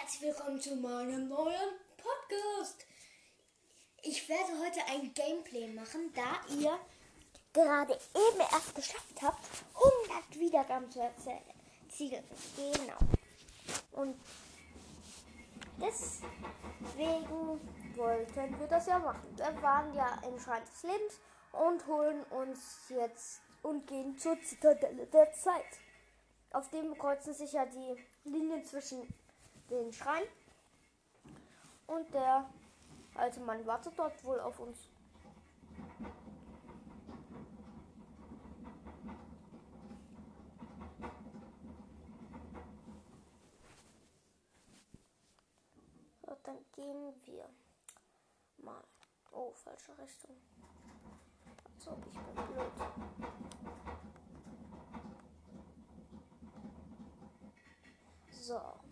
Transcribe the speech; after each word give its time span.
herzlich 0.00 0.22
willkommen 0.22 0.60
zu 0.60 0.74
meinem 0.76 1.28
neuen 1.28 1.70
Podcast. 1.96 2.84
Ich 4.02 4.28
werde 4.28 4.58
heute 4.58 4.80
ein 4.90 5.14
Gameplay 5.14 5.68
machen, 5.68 6.12
da 6.14 6.40
ihr 6.52 6.76
gerade 7.52 7.92
eben 7.92 8.40
erst 8.40 8.74
geschafft 8.74 9.22
habt, 9.22 9.38
100 10.08 10.40
Wiedergaben 10.40 10.90
zu 10.90 11.00
erzielen. 11.00 12.24
Genau. 12.56 12.98
Und 13.92 14.16
deswegen 15.80 17.60
wollten 17.94 18.58
wir 18.58 18.66
das 18.66 18.86
ja 18.86 18.98
machen. 18.98 19.36
Wir 19.36 19.62
waren 19.62 19.94
ja 19.94 20.20
im 20.26 20.40
Schrein 20.40 20.62
des 20.64 20.82
Lebens 20.82 21.20
und 21.52 21.86
holen 21.86 22.24
uns 22.24 22.80
jetzt 22.88 23.42
und 23.62 23.86
gehen 23.86 24.18
zur 24.18 24.40
Zitadelle 24.42 25.06
der 25.06 25.32
Zeit. 25.32 25.78
Auf 26.50 26.68
dem 26.70 26.98
kreuzen 26.98 27.32
sich 27.32 27.52
ja 27.52 27.64
die 27.66 28.04
Linien 28.24 28.64
zwischen 28.64 29.06
den 29.74 29.92
Schrein 29.92 30.24
und 31.86 32.12
der 32.14 32.48
alte 33.14 33.40
Mann 33.40 33.66
wartet 33.66 33.98
dort 33.98 34.22
wohl 34.24 34.40
auf 34.40 34.58
uns. 34.60 34.88
So, 46.22 46.36
dann 46.44 46.58
gehen 46.72 47.14
wir 47.24 47.48
mal. 48.58 48.84
Oh, 49.32 49.52
falsche 49.52 49.96
Richtung. 49.98 50.36
So, 51.78 51.96
ich 52.06 52.12
bin 52.12 52.46
blöd. 52.46 52.72
So. 58.30 58.83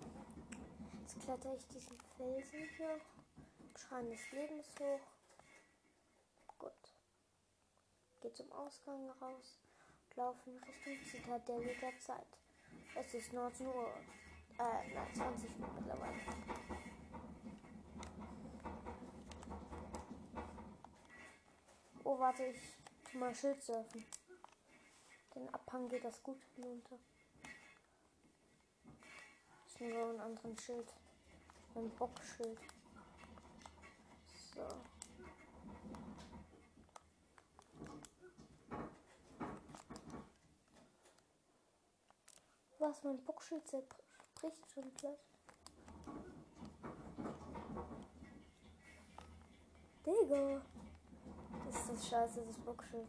Kletter 1.24 1.54
ich 1.54 1.68
diesen 1.68 2.00
Felsen 2.16 2.68
hier. 2.76 3.00
Schrein 3.78 4.10
des 4.10 4.32
Lebens 4.32 4.66
hoch. 4.80 5.00
Gut. 6.58 6.72
Geh 8.20 8.32
zum 8.32 8.50
Ausgang 8.50 9.08
raus. 9.20 9.60
Und 10.08 10.16
laufe 10.16 10.50
in 10.50 10.58
Richtung 10.58 11.00
Zitadelle 11.04 11.76
der 11.76 11.96
Zeit. 12.00 12.26
Es 12.96 13.14
ist 13.14 13.32
19 13.32 13.68
Uhr. 13.68 13.94
Äh, 14.58 14.94
nein, 14.94 15.14
20 15.14 15.60
Uhr 15.60 15.68
mittlerweile. 15.78 16.20
Oh, 22.02 22.18
warte, 22.18 22.46
ich 22.46 22.78
tu 23.04 23.18
mal 23.18 23.32
Schild 23.32 23.62
surfen. 23.62 24.04
Den 25.36 25.48
Abhang 25.54 25.88
geht 25.88 26.04
das 26.04 26.20
gut 26.20 26.42
hinunter. 26.56 26.98
Ich 29.68 29.78
nehme 29.78 30.02
einen 30.02 30.20
anderen 30.20 30.58
Schild. 30.58 30.92
Ein 31.74 31.90
Bockschild. 31.96 32.60
So. 34.54 34.60
Was, 42.78 43.04
mein 43.04 43.24
Bockschild 43.24 43.66
zerbricht 43.66 44.70
schon 44.72 44.94
gleich. 44.94 45.18
Digga. 50.04 50.60
Das 51.66 51.76
ist 51.76 51.90
das 51.90 52.08
scheiße, 52.08 52.44
das 52.44 52.58
Bockschild. 52.58 53.08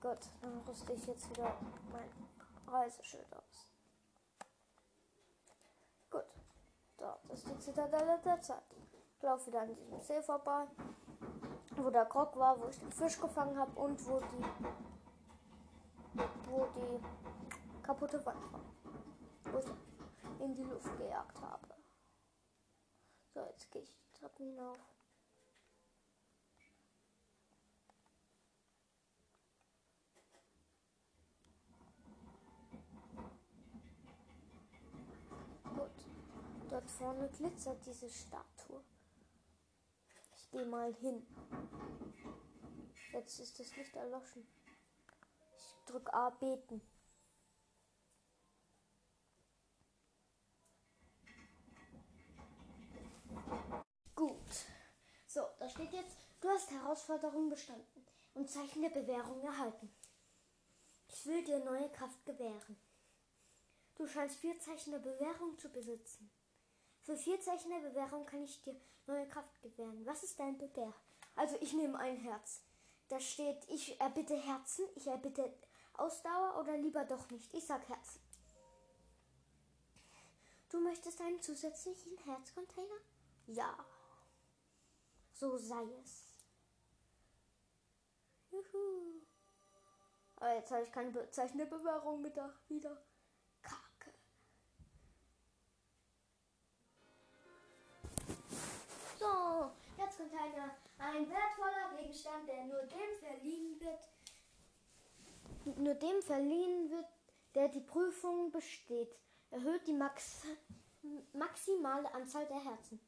Gott, 0.00 0.18
dann 0.42 0.58
rüste 0.68 0.92
ich 0.92 1.06
jetzt 1.06 1.30
wieder 1.30 1.58
mein 1.90 2.10
Reiseschild 2.66 3.34
aus. 3.34 3.72
Gut. 6.10 6.26
Dort 6.98 7.23
ist 7.34 7.48
die 7.48 7.58
Zitadelle 7.58 8.18
der 8.24 8.40
Zeit. 8.40 8.62
Ich 9.16 9.22
laufe 9.22 9.48
wieder 9.48 9.62
an 9.62 9.68
diesem 9.68 10.00
See 10.00 10.22
vorbei, 10.22 10.66
wo 11.76 11.90
der 11.90 12.06
Krog 12.06 12.36
war, 12.36 12.60
wo 12.60 12.68
ich 12.68 12.78
den 12.78 12.92
Fisch 12.92 13.20
gefangen 13.20 13.58
habe 13.58 13.72
und 13.78 14.06
wo 14.06 14.20
die, 14.20 14.44
wo 16.48 16.66
die 16.76 17.82
kaputte 17.82 18.24
Wand 18.24 18.52
war. 18.52 18.60
Wo 19.52 19.58
ich 19.58 19.66
in 20.40 20.54
die 20.54 20.62
Luft 20.62 20.96
gejagt 20.96 21.40
habe. 21.40 21.74
So, 23.32 23.40
jetzt 23.40 23.70
gehe 23.72 23.82
ich 23.82 23.90
die 23.90 24.12
Treppen 24.12 24.46
hinauf. 24.46 24.78
Gut. 35.74 35.90
Dort 36.70 36.88
vorne 37.04 37.28
glitzert 37.28 37.84
diese 37.84 38.08
Statue. 38.08 38.82
Ich 40.36 40.50
gehe 40.50 40.64
mal 40.64 40.94
hin. 40.94 41.26
Jetzt 43.12 43.40
ist 43.40 43.60
das 43.60 43.76
Licht 43.76 43.94
erloschen. 43.94 44.46
Ich 45.58 45.84
drücke 45.84 46.14
A 46.14 46.30
beten. 46.30 46.80
Gut. 54.14 54.38
So, 55.26 55.42
da 55.58 55.68
steht 55.68 55.92
jetzt, 55.92 56.16
du 56.40 56.48
hast 56.48 56.70
Herausforderung 56.70 57.50
bestanden 57.50 58.06
und 58.32 58.48
Zeichen 58.48 58.80
der 58.80 58.88
Bewährung 58.88 59.42
erhalten. 59.42 59.94
Ich 61.08 61.26
will 61.26 61.44
dir 61.44 61.62
neue 61.62 61.90
Kraft 61.90 62.24
gewähren. 62.24 62.78
Du 63.94 64.06
scheinst 64.06 64.38
vier 64.38 64.58
Zeichen 64.58 64.92
der 64.92 65.00
Bewährung 65.00 65.58
zu 65.58 65.68
besitzen. 65.68 66.30
Für 67.04 67.16
vier 67.18 67.38
Zeichen 67.38 67.70
der 67.70 67.86
Bewährung 67.86 68.24
kann 68.24 68.42
ich 68.42 68.62
dir 68.62 68.74
neue 69.06 69.28
Kraft 69.28 69.60
gewähren. 69.60 70.06
Was 70.06 70.22
ist 70.22 70.40
dein 70.40 70.56
Begehr? 70.56 70.92
Also 71.36 71.56
ich 71.60 71.74
nehme 71.74 71.98
ein 71.98 72.16
Herz. 72.16 72.62
Da 73.08 73.20
steht, 73.20 73.68
ich 73.68 74.00
erbitte 74.00 74.34
Herzen, 74.34 74.86
ich 74.94 75.06
erbitte 75.06 75.52
Ausdauer 75.92 76.58
oder 76.58 76.78
lieber 76.78 77.04
doch 77.04 77.28
nicht. 77.28 77.52
Ich 77.52 77.66
sag 77.66 77.86
Herzen. 77.90 78.20
Du 80.70 80.80
möchtest 80.80 81.20
einen 81.20 81.42
zusätzlichen 81.42 82.16
Herzcontainer? 82.24 82.96
Ja. 83.48 83.76
So 85.34 85.58
sei 85.58 85.84
es. 86.02 86.24
Juhu. 88.50 89.20
Aber 90.36 90.54
jetzt 90.54 90.70
habe 90.70 90.82
ich 90.82 90.90
keine 90.90 91.30
Zeichen 91.30 91.58
der 91.58 91.66
Bewährung 91.66 92.22
mit 92.22 92.34
da 92.34 92.50
wieder. 92.68 93.04
So, 99.24 99.70
jetzt 99.96 100.18
kommt 100.18 100.34
eine, 100.34 100.70
ein 100.98 101.30
wertvoller 101.30 101.96
Gegenstand, 101.96 102.46
der 102.46 102.64
nur 102.66 102.82
dem 102.82 103.18
verliehen 103.18 103.80
wird, 103.80 105.78
nur 105.78 105.94
dem 105.94 106.20
verliehen 106.20 106.90
wird, 106.90 107.06
der 107.54 107.68
die 107.68 107.80
Prüfung 107.80 108.50
besteht. 108.50 109.16
Erhöht 109.50 109.86
die 109.86 109.94
Max 109.94 110.42
maximale 111.32 112.12
Anzahl 112.12 112.46
der 112.46 112.62
Herzen. 112.62 113.00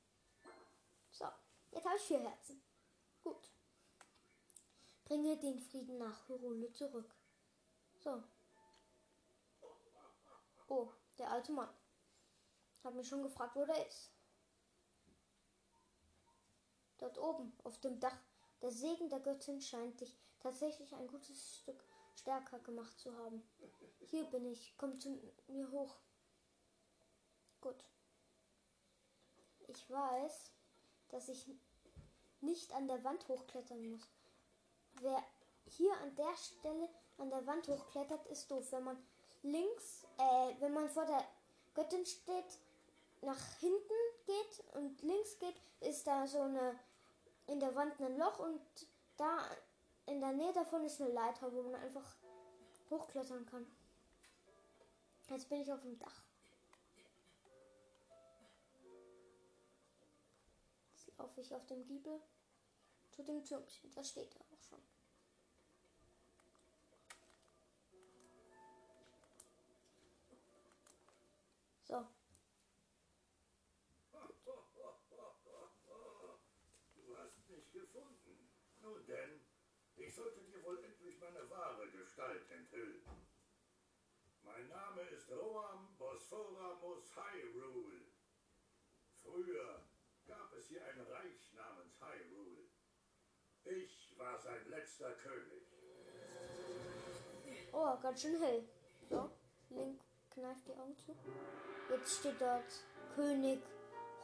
So, 1.10 1.26
jetzt 1.72 1.84
habe 1.84 1.96
ich 1.96 2.02
vier 2.02 2.20
Herzen. 2.20 2.62
Gut. 3.22 3.50
Bringe 5.04 5.36
den 5.36 5.60
Frieden 5.60 5.98
nach 5.98 6.28
Hyrule 6.28 6.72
zurück. 6.72 7.14
So. 7.98 8.22
Oh, 10.68 10.88
der 11.18 11.30
alte 11.30 11.52
Mann. 11.52 11.68
Hat 12.84 12.94
mich 12.94 13.08
schon 13.08 13.22
gefragt, 13.22 13.54
wo 13.54 13.66
der 13.66 13.86
ist. 13.86 14.15
Dort 16.98 17.18
oben, 17.18 17.52
auf 17.64 17.78
dem 17.80 18.00
Dach. 18.00 18.16
Der 18.62 18.70
Segen 18.70 19.08
der 19.10 19.20
Göttin 19.20 19.60
scheint 19.60 20.00
dich 20.00 20.16
tatsächlich 20.40 20.94
ein 20.94 21.06
gutes 21.08 21.58
Stück 21.58 21.84
stärker 22.14 22.58
gemacht 22.60 22.98
zu 22.98 23.16
haben. 23.18 23.42
Hier 24.00 24.24
bin 24.24 24.46
ich. 24.46 24.74
Komm 24.78 24.98
zu 24.98 25.20
mir 25.48 25.70
hoch. 25.70 25.94
Gut. 27.60 27.84
Ich 29.68 29.90
weiß, 29.90 30.50
dass 31.10 31.28
ich 31.28 31.46
nicht 32.40 32.72
an 32.72 32.88
der 32.88 33.02
Wand 33.04 33.26
hochklettern 33.28 33.90
muss. 33.90 34.08
Wer 35.00 35.22
hier 35.66 35.92
an 35.98 36.14
der 36.14 36.36
Stelle 36.36 36.88
an 37.18 37.30
der 37.30 37.46
Wand 37.46 37.68
hochklettert, 37.68 38.26
ist 38.28 38.50
doof. 38.50 38.70
Wenn 38.72 38.84
man 38.84 39.02
links, 39.42 40.04
äh, 40.18 40.54
wenn 40.60 40.72
man 40.72 40.88
vor 40.88 41.04
der 41.04 41.24
Göttin 41.74 42.06
steht, 42.06 42.58
nach 43.22 43.42
hinten 43.58 43.94
geht 44.26 44.74
und 44.74 45.02
links 45.02 45.38
geht, 45.38 45.56
ist 45.80 46.06
da 46.06 46.26
so 46.26 46.40
eine 46.40 46.78
in 47.46 47.60
der 47.60 47.74
Wand 47.74 48.00
ein 48.00 48.18
Loch 48.18 48.38
und 48.38 48.60
da 49.16 49.38
in 50.06 50.20
der 50.20 50.32
Nähe 50.32 50.52
davon 50.52 50.84
ist 50.84 51.00
eine 51.00 51.12
Leiter, 51.12 51.52
wo 51.52 51.62
man 51.62 51.74
einfach 51.76 52.16
hochklettern 52.90 53.46
kann. 53.46 53.66
Jetzt 55.28 55.48
bin 55.48 55.60
ich 55.60 55.72
auf 55.72 55.82
dem 55.82 55.98
Dach. 55.98 56.22
Jetzt 60.92 61.18
laufe 61.18 61.40
ich 61.40 61.54
auf 61.54 61.66
dem 61.66 61.84
Giebel 61.84 62.20
zu 63.10 63.22
dem 63.24 63.44
Türmchen. 63.44 63.90
Das 63.92 64.10
steht 64.10 64.34
da 64.34 64.40
auch 64.40 64.62
schon. 64.62 64.95
Gestalt 82.16 82.50
enthüllen. 82.50 83.02
Mein 84.42 84.66
Name 84.68 85.02
ist 85.02 85.30
Roam 85.30 85.94
Bosphoramus 85.98 87.14
Hyrule. 87.14 88.06
Früher 89.22 89.82
gab 90.26 90.50
es 90.54 90.68
hier 90.68 90.82
ein 90.82 90.98
Reich 90.98 91.52
namens 91.52 92.00
Hyrule. 92.00 92.68
Ich 93.64 94.14
war 94.16 94.38
sein 94.38 94.66
letzter 94.70 95.12
König. 95.16 95.62
Oh, 97.72 97.98
ganz 98.00 98.22
schön 98.22 98.40
hell. 98.40 98.66
So, 99.10 99.30
Link 99.68 100.00
kneift 100.30 100.66
die 100.68 100.72
Augen 100.72 100.96
zu. 100.96 101.14
Jetzt 101.90 102.20
steht 102.20 102.40
dort 102.40 102.82
König 103.14 103.60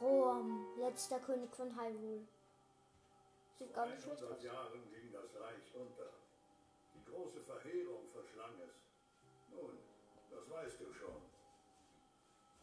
Roam, 0.01 0.65
letzter 0.79 1.19
König 1.19 1.55
von 1.55 1.79
Hyrule. 1.79 2.27
Sieht 3.59 3.71
gar 3.71 3.85
nicht 3.85 4.01
schlecht 4.01 4.23
100 4.23 4.39
aus. 4.39 4.43
Jahren 4.43 4.89
ging 4.89 5.11
das 5.11 5.35
Reich 5.39 5.75
unter. 5.75 6.12
Große 7.13 7.41
Verheerung 7.41 8.09
verschlang 8.11 8.57
es. 8.65 8.73
Nun, 9.51 9.77
das 10.31 10.49
weißt 10.49 10.81
du 10.81 10.91
schon. 10.93 11.21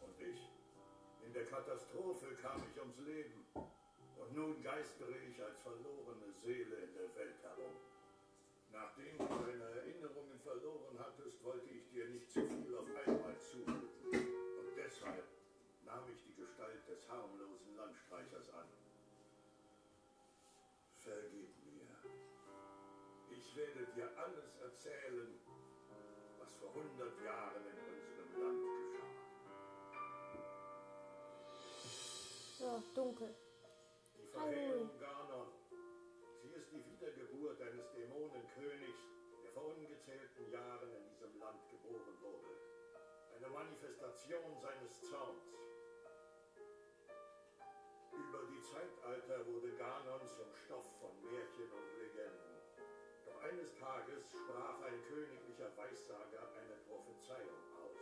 Und 0.01 0.19
ich? 0.19 0.51
In 1.25 1.31
der 1.31 1.45
Katastrophe 1.45 2.35
kam 2.41 2.61
ich 2.69 2.77
ums 2.77 2.99
Leben. 2.99 3.45
Und 3.55 4.35
nun 4.35 4.61
geistere 4.61 5.15
ich 5.29 5.41
als 5.41 5.57
verlorene 5.59 6.33
Seele 6.43 6.75
in 6.75 6.93
der 6.93 7.15
Welt 7.15 7.39
herum. 7.41 7.77
Nachdem 8.73 9.17
du 9.17 9.25
deine 9.25 9.69
Erinnerungen 9.79 10.39
verloren 10.43 10.99
hattest, 10.99 11.41
wollte 11.45 11.69
ich 11.69 11.87
dir 11.89 12.09
nicht 12.09 12.29
zu 12.29 12.41
viel 12.45 12.70
erzählen, 24.81 25.39
was 26.39 26.53
vor 26.55 26.73
hundert 26.73 27.13
Jahren 27.23 27.61
in 27.69 27.77
unserem 27.85 28.41
Land 28.41 28.63
geschah. 28.65 29.13
So, 32.57 32.83
dunkel. 32.95 33.35
Die 34.17 34.25
Verheerung 34.25 34.89
Ganon. 34.99 35.53
Sie 36.41 36.49
ist 36.49 36.71
die 36.71 36.83
Wiedergeburt 36.83 37.61
eines 37.61 37.91
Dämonenkönigs, 37.93 39.01
der 39.43 39.51
vor 39.51 39.65
ungezählten 39.67 40.49
Jahren 40.49 40.89
in 40.89 41.03
diesem 41.09 41.39
Land 41.39 41.61
geboren 41.69 42.17
wurde. 42.19 42.57
Eine 43.37 43.49
Manifestation 43.49 44.57
seines 44.57 44.99
Zorns. 45.01 45.45
Über 48.11 48.45
die 48.49 48.61
Zeitalter 48.61 49.45
wurde 49.45 49.77
Ganon 49.77 50.27
zum 50.27 50.55
Stoff 50.55 50.85
von 50.99 51.11
Märchen 51.21 51.71
und 51.71 51.90
Tages 53.91 54.23
sprach 54.31 54.79
ein 54.87 55.03
königlicher 55.03 55.67
Weissager 55.75 56.47
eine 56.55 56.79
Prophezeiung 56.87 57.59
aus. 57.75 57.99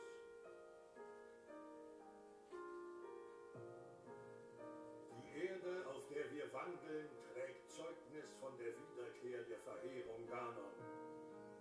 Die 5.17 5.47
Erde, 5.47 5.87
auf 5.89 6.05
der 6.13 6.29
wir 6.29 6.53
wandeln, 6.53 7.09
trägt 7.33 7.71
Zeugnis 7.71 8.29
von 8.39 8.55
der 8.59 8.77
Wiederkehr 8.77 9.41
der 9.49 9.57
Verheerung 9.65 10.29
Ganon. 10.29 10.77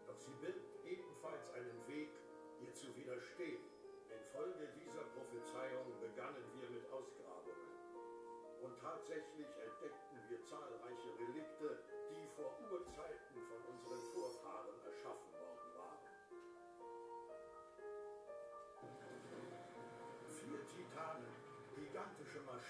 Doch 0.07 0.19
sie 0.19 0.37
birgt 0.45 0.77
ebenfalls 0.85 1.49
einen 1.55 1.81
Weg, 1.89 2.13
ihr 2.61 2.75
zu 2.75 2.95
widerstehen. 2.97 3.65
Infolge 4.13 4.69
dieser 4.77 5.09
Prophezeiung 5.17 5.89
begannen 6.05 6.45
wir 6.61 6.69
mit 6.69 6.85
Ausgrabungen. 6.93 7.73
Und 8.61 8.79
tatsächlich 8.79 9.49
entdeckten 9.57 10.21
wir 10.29 10.45
zahlreiche 10.45 11.17
Relikte, 11.17 11.81
die 12.13 12.29
vor 12.37 12.53
Urzeiten 12.69 13.28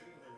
machine 0.01 0.38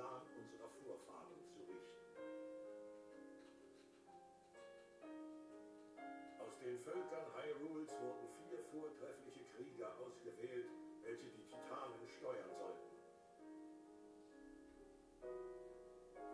Plan 0.00 0.22
unserer 0.34 0.70
Vorfahren 0.80 1.44
zu 1.52 1.60
richten. 1.68 2.08
Aus 6.40 6.56
den 6.56 6.78
Völkern 6.80 7.26
Hyrules 7.36 7.92
wurden 8.00 8.28
vier 8.40 8.64
vortreffliche 8.72 9.44
Krieger 9.54 9.92
ausgewählt, 10.00 10.70
welche 11.02 11.28
die 11.28 11.44
Titanen 11.44 12.08
steuern 12.08 12.48
sollten. 12.56 12.96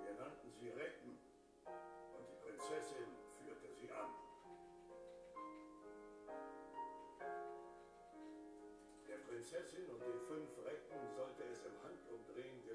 Wir 0.05 0.15
nannten 0.15 0.53
sie 0.53 0.69
Recken 0.69 1.19
und 1.67 2.25
die 2.31 2.39
Prinzessin 2.47 3.11
führte 3.43 3.75
sie 3.75 3.91
an. 3.91 4.15
Der 9.09 9.19
Prinzessin 9.27 9.91
und 9.91 10.01
den 10.07 10.21
fünf 10.21 10.51
Recken 10.65 11.11
sollte 11.17 11.43
es 11.51 11.65
im 11.65 11.83
Handumdrehen 11.83 12.66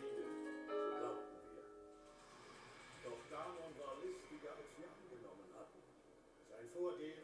So 0.00 0.80
glaubten 0.96 1.40
wir. 1.52 1.64
Doch 3.04 3.20
Ganon 3.28 3.72
war 3.80 3.94
listiger, 4.00 4.52
als 4.56 4.70
wir 4.80 4.88
angenommen 4.88 5.48
hatten. 5.56 5.80
Sein 6.48 6.66
Vorgehen 6.72 7.19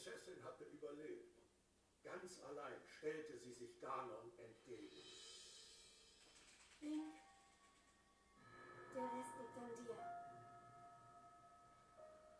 Prinzessin 0.00 0.42
hatte 0.42 0.64
überlebt. 0.64 1.42
Ganz 2.02 2.40
allein 2.40 2.80
stellte 2.86 3.36
sie 3.38 3.52
sich 3.52 3.78
Ganon 3.80 4.32
entgegen. 4.38 4.88
Link, 6.80 7.14
der 8.94 9.02
Rest 9.02 9.36
liegt 9.38 9.58
an 9.58 9.84
dir. 9.84 9.98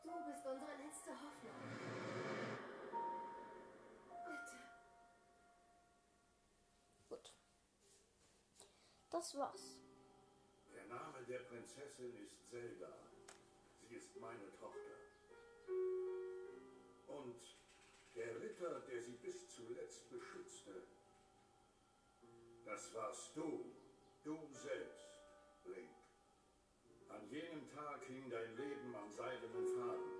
Du 0.02 0.24
bist 0.24 0.46
unsere 0.46 0.74
letzte 0.78 1.10
Hoffnung. 1.10 1.60
Bitte. 4.24 4.56
Gut. 7.10 7.34
Das 9.10 9.36
war's. 9.36 9.78
Der 10.74 10.86
Name 10.86 11.22
der 11.26 11.40
Prinzessin 11.40 12.16
ist 12.16 12.48
Zelda. 12.48 12.96
Sie 13.82 13.94
ist 13.94 14.16
meine 14.16 14.50
Tochter. 14.56 14.99
Und 17.30 18.16
der 18.16 18.40
Ritter, 18.40 18.80
der 18.90 19.00
sie 19.02 19.16
bis 19.22 19.48
zuletzt 19.50 20.10
beschützte, 20.10 20.82
Das 22.64 22.94
warst 22.94 23.36
du. 23.36 23.72
Du 24.22 24.36
selbst, 24.52 25.08
Link. 25.64 25.90
An 27.08 27.26
jenem 27.30 27.68
Tag 27.70 28.04
hing 28.04 28.28
dein 28.28 28.56
Leben 28.56 28.94
am 28.94 29.10
seidenen 29.10 29.66
Faden. 29.74 30.12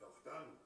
Doch 0.00 0.22
dann 0.24 0.56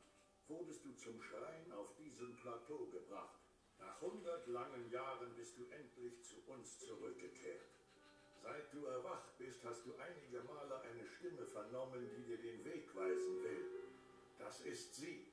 wurdest 0.49 0.85
du 0.85 0.93
zum 0.95 1.21
Schrein 1.23 1.73
auf 1.73 1.95
diesem 1.97 2.37
Plateau 2.37 2.87
gebracht. 2.87 3.41
Nach 3.79 4.01
hundert 4.01 4.47
langen 4.49 4.91
Jahren 4.91 5.35
bist 5.37 5.57
du 5.59 5.65
endlich 5.71 6.23
zu 6.23 6.37
uns 6.47 6.79
zurückgekehrt. 6.81 7.69
Seit 8.43 8.73
du 8.73 8.85
erwacht 8.87 9.37
bist, 9.39 9.65
hast 9.65 9.85
du 9.87 9.95
einige 9.97 10.43
Male 10.43 10.81
eine 10.81 11.07
Stimme 11.07 11.47
vernommen, 11.47 12.09
die 12.17 12.23
dir 12.25 12.39
den 12.39 12.65
Weg 12.65 12.95
weisen 12.95 13.43
will. 13.43 13.78
Das 14.39 14.61
ist 14.61 14.95
sie. 14.95 15.33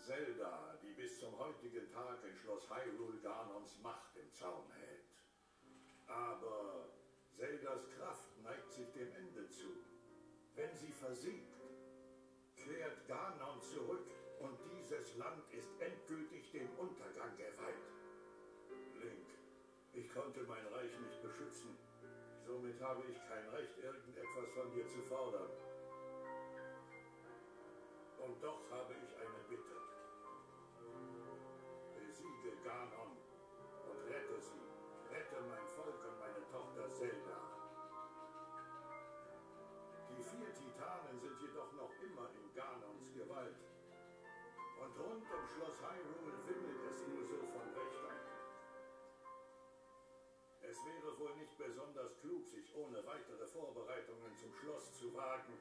Zelda, 0.00 0.78
die 0.82 0.92
bis 0.92 1.18
zum 1.18 1.36
heutigen 1.38 1.88
Tag 1.90 2.22
in 2.24 2.36
Schloss 2.36 2.68
Hyrule 2.70 3.18
Ganons 3.22 3.78
Macht 3.82 4.16
im 4.16 4.32
Zaum 4.32 4.70
hält. 4.72 5.06
Aber 6.06 6.90
Zeldas 7.36 7.88
Kraft 7.96 8.38
neigt 8.42 8.72
sich 8.72 8.92
dem 8.92 9.12
Ende 9.12 9.48
zu. 9.48 9.84
Wenn 10.54 10.74
sie 10.74 10.92
versiegt, 10.92 11.56
kehrt 12.56 13.06
Ganon 13.08 13.60
zurück 13.62 14.06
und 14.40 14.58
dieses 14.70 15.16
Land 15.16 15.42
ist 15.52 15.70
endgültig 15.80 16.50
dem 16.52 16.68
Untergang 16.78 17.36
geweiht. 17.36 17.86
Link, 19.00 19.26
ich 19.92 20.12
konnte 20.12 20.42
mein 20.44 20.66
Reich 20.66 20.98
nicht 21.00 21.22
beschützen. 21.22 21.76
Somit 22.46 22.80
habe 22.80 23.02
ich 23.10 23.18
kein 23.28 23.48
Recht, 23.48 23.76
irgendetwas 23.78 24.50
von 24.54 24.70
dir 24.72 24.86
zu 24.86 25.02
fordern. 25.02 25.50
Und 28.26 28.42
doch 28.42 28.58
habe 28.72 28.92
ich 28.92 29.14
eine 29.14 29.38
Bitte. 29.48 29.78
Besiege 31.94 32.56
Ganon 32.64 33.14
und 33.86 33.98
rette 34.10 34.40
sie. 34.40 34.66
Rette 35.14 35.38
mein 35.46 35.66
Volk 35.78 35.94
und 36.02 36.18
meine 36.18 36.42
Tochter 36.50 36.92
Zelda. 36.92 37.38
Die 40.10 40.22
vier 40.24 40.52
Titanen 40.54 41.20
sind 41.20 41.40
jedoch 41.40 41.72
noch 41.74 41.92
immer 42.02 42.28
in 42.34 42.52
Ganons 42.52 43.14
Gewalt. 43.14 43.62
Und 44.82 44.98
rund 44.98 45.22
um 45.22 45.46
Schloss 45.54 45.78
Hyrule 45.86 46.34
wimmelt 46.48 46.82
es 46.90 47.06
nur 47.06 47.22
so 47.22 47.38
von 47.54 47.66
Wächtern. 47.78 48.20
Es 50.62 50.84
wäre 50.84 51.16
wohl 51.20 51.36
nicht 51.36 51.56
besonders 51.56 52.18
klug, 52.18 52.44
sich 52.48 52.74
ohne 52.74 53.06
weitere 53.06 53.46
Vorbereitungen 53.46 54.34
zum 54.34 54.52
Schloss 54.52 54.92
zu 54.94 55.14
wagen. 55.14 55.54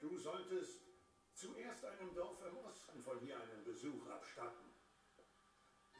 Du 0.00 0.16
solltest 0.16 0.83
zuerst 1.44 1.84
einem 1.84 2.14
Dorf 2.14 2.40
im 2.46 2.56
Osten 2.64 3.02
von 3.02 3.20
hier 3.20 3.38
einen 3.38 3.64
Besuch 3.64 4.06
abstatten. 4.08 4.70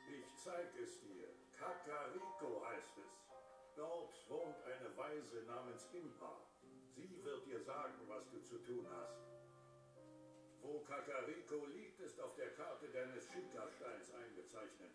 Ich 0.09 0.25
zeig 0.43 0.75
es 0.83 1.01
dir. 1.01 1.29
Kakariko 1.53 2.65
heißt 2.67 2.97
es. 2.97 3.13
Dort 3.77 4.15
wohnt 4.31 4.57
eine 4.63 4.97
Weise 4.97 5.43
namens 5.43 5.87
Impa. 5.93 6.41
Sie 6.95 7.23
wird 7.25 7.45
dir 7.47 7.61
sagen, 7.61 8.09
was 8.09 8.31
du 8.31 8.41
zu 8.43 8.59
tun 8.63 8.89
hast. 8.91 9.21
Wo 10.63 10.81
Kakariko 10.81 11.67
liegt, 11.67 12.01
ist 12.01 12.19
auf 12.21 12.35
der 12.37 12.55
Karte 12.55 12.89
deines 12.89 13.27
Schickersteins 13.29 14.15
eingezeichnet. 14.15 14.93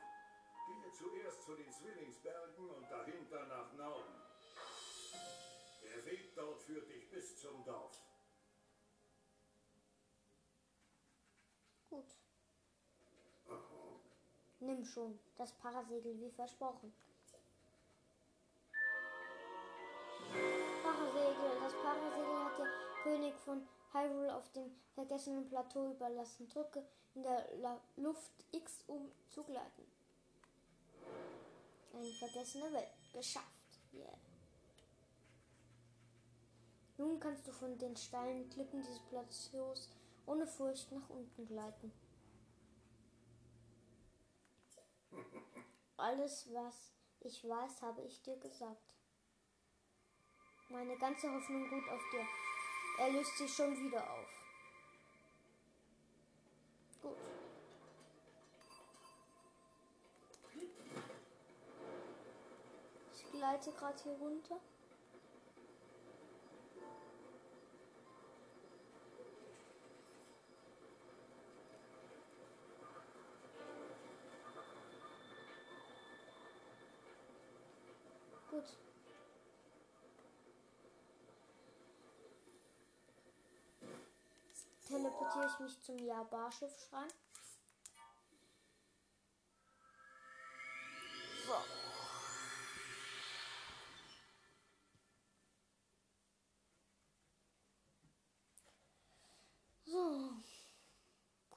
Gehe 0.65 0.91
zuerst 0.93 1.43
zu 1.43 1.55
den 1.55 1.71
Zwillingsbergen 1.71 2.69
und 2.71 2.89
dahinter 2.89 3.45
nach 3.45 3.71
Norden. 3.73 4.15
Der 5.83 6.05
Weg 6.05 6.33
dort 6.35 6.59
führt 6.61 6.89
dich 6.89 7.07
bis 7.11 7.39
zum 7.39 7.63
Dorf. 7.65 8.09
Gut. 11.89 12.15
Aha. 13.47 13.99
Nimm 14.61 14.83
schon 14.83 15.17
das 15.37 15.53
Parasegel 15.53 16.19
wie 16.19 16.31
versprochen. 16.31 16.93
Parasegel. 20.83 21.59
Das 21.61 21.73
Parasegel 21.73 22.45
hat 22.45 22.59
der 22.59 22.67
König 23.03 23.35
von 23.39 23.67
Hyrule 23.93 24.35
auf 24.35 24.51
dem 24.51 24.71
vergessenen 24.93 25.47
Plateau 25.47 25.91
überlassen. 25.91 26.47
Drücke 26.49 26.83
in 27.15 27.23
der 27.23 27.47
La 27.57 27.79
Luft 27.95 28.31
X, 28.51 28.83
um 28.87 29.11
zu 29.29 29.43
gleiten. 29.43 29.85
Eine 31.93 32.11
vergessene 32.19 32.71
Welt. 32.73 32.93
Geschafft. 33.13 33.45
Yeah. 33.93 34.17
Nun 36.97 37.19
kannst 37.19 37.47
du 37.47 37.51
von 37.53 37.77
den 37.77 37.95
steilen 37.95 38.49
Klippen 38.49 38.81
dieses 38.81 38.99
Plateaus 39.09 39.89
ohne 40.25 40.45
Furcht 40.45 40.91
nach 40.91 41.09
unten 41.09 41.45
gleiten. 41.47 41.91
Alles, 45.99 46.47
was 46.53 46.93
ich 47.19 47.43
weiß, 47.43 47.81
habe 47.81 48.01
ich 48.03 48.21
dir 48.21 48.37
gesagt. 48.37 48.95
Meine 50.69 50.97
ganze 50.97 51.29
Hoffnung 51.29 51.69
ruht 51.69 51.89
auf 51.89 52.01
dir. 52.11 52.25
Er 52.99 53.11
löst 53.11 53.37
sich 53.37 53.53
schon 53.53 53.75
wieder 53.77 54.09
auf. 54.09 54.29
Gut. 57.01 57.17
Ich 63.13 63.31
gleite 63.31 63.71
gerade 63.73 64.03
hier 64.03 64.13
runter. 64.13 64.61
Ich 85.49 85.59
mich 85.59 85.81
zum 85.81 85.97
Jabar-Schiffschrein. 85.97 87.07
So. 91.45 91.53
So. 99.85 100.33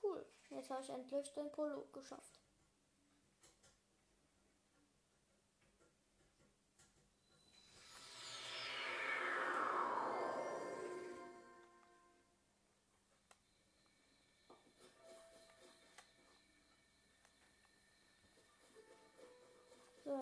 Cool. 0.03 0.27
Jetzt 0.49 0.71
habe 0.71 0.83
ich 0.83 0.89
endlich 0.89 1.33
den 1.35 1.53
Prolog 1.53 1.93
geschafft. 1.93 2.41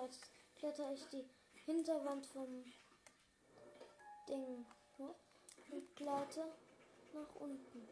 So, 0.01 0.07
jetzt 0.07 0.31
kletter 0.57 0.93
ich 0.93 1.07
die 1.09 1.29
Hinterwand 1.67 2.25
vom 2.27 2.65
Ding 4.29 4.65
hoch 4.99 5.15
und 5.71 5.97
gleite 5.97 6.45
nach 7.13 7.35
unten. 7.35 7.89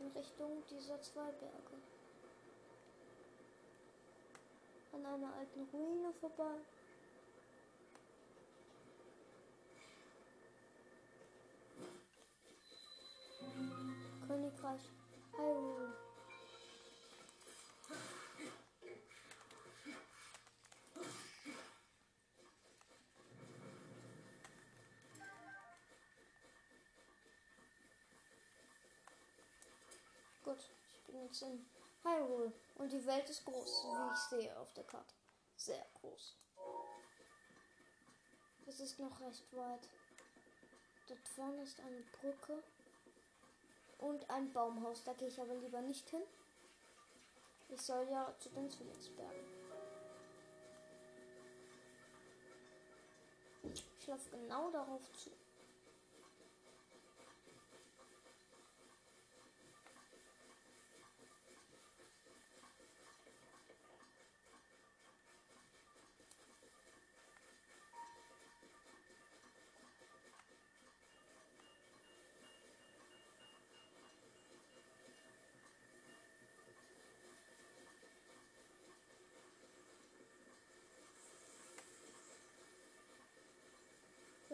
In 0.00 0.08
Richtung 0.08 0.62
dieser 0.68 1.00
zwei 1.00 1.30
Berge. 1.32 1.80
An 4.92 5.06
einer 5.06 5.32
alten 5.34 5.62
Ruine 5.72 6.12
vorbei. 6.12 6.56
Königreich 14.26 14.90
Hyrule. 15.32 16.05
Jetzt 31.26 31.42
in 31.42 31.68
Hyrule 32.02 32.52
und 32.76 32.92
die 32.92 33.04
Welt 33.04 33.28
ist 33.28 33.44
groß, 33.44 33.84
wie 33.84 34.12
ich 34.12 34.18
sehe 34.18 34.58
auf 34.58 34.72
der 34.74 34.84
Karte. 34.84 35.14
Sehr 35.56 35.86
groß. 36.00 36.36
Es 38.66 38.80
ist 38.80 38.98
noch 38.98 39.20
recht 39.20 39.56
weit. 39.56 39.88
Dort 41.08 41.28
vorne 41.28 41.62
ist 41.62 41.78
eine 41.80 42.02
Brücke 42.20 42.62
und 43.98 44.28
ein 44.28 44.52
Baumhaus. 44.52 45.02
Da 45.04 45.12
gehe 45.14 45.28
ich 45.28 45.40
aber 45.40 45.54
lieber 45.54 45.80
nicht 45.80 46.08
hin. 46.10 46.22
Ich 47.68 47.80
soll 47.80 48.08
ja 48.10 48.34
zu 48.38 48.48
den 48.50 48.70
Zwillingsbergen. 48.70 49.46
Ich 53.72 54.06
laufe 54.06 54.30
genau 54.30 54.70
darauf 54.70 55.12
zu. 55.12 55.30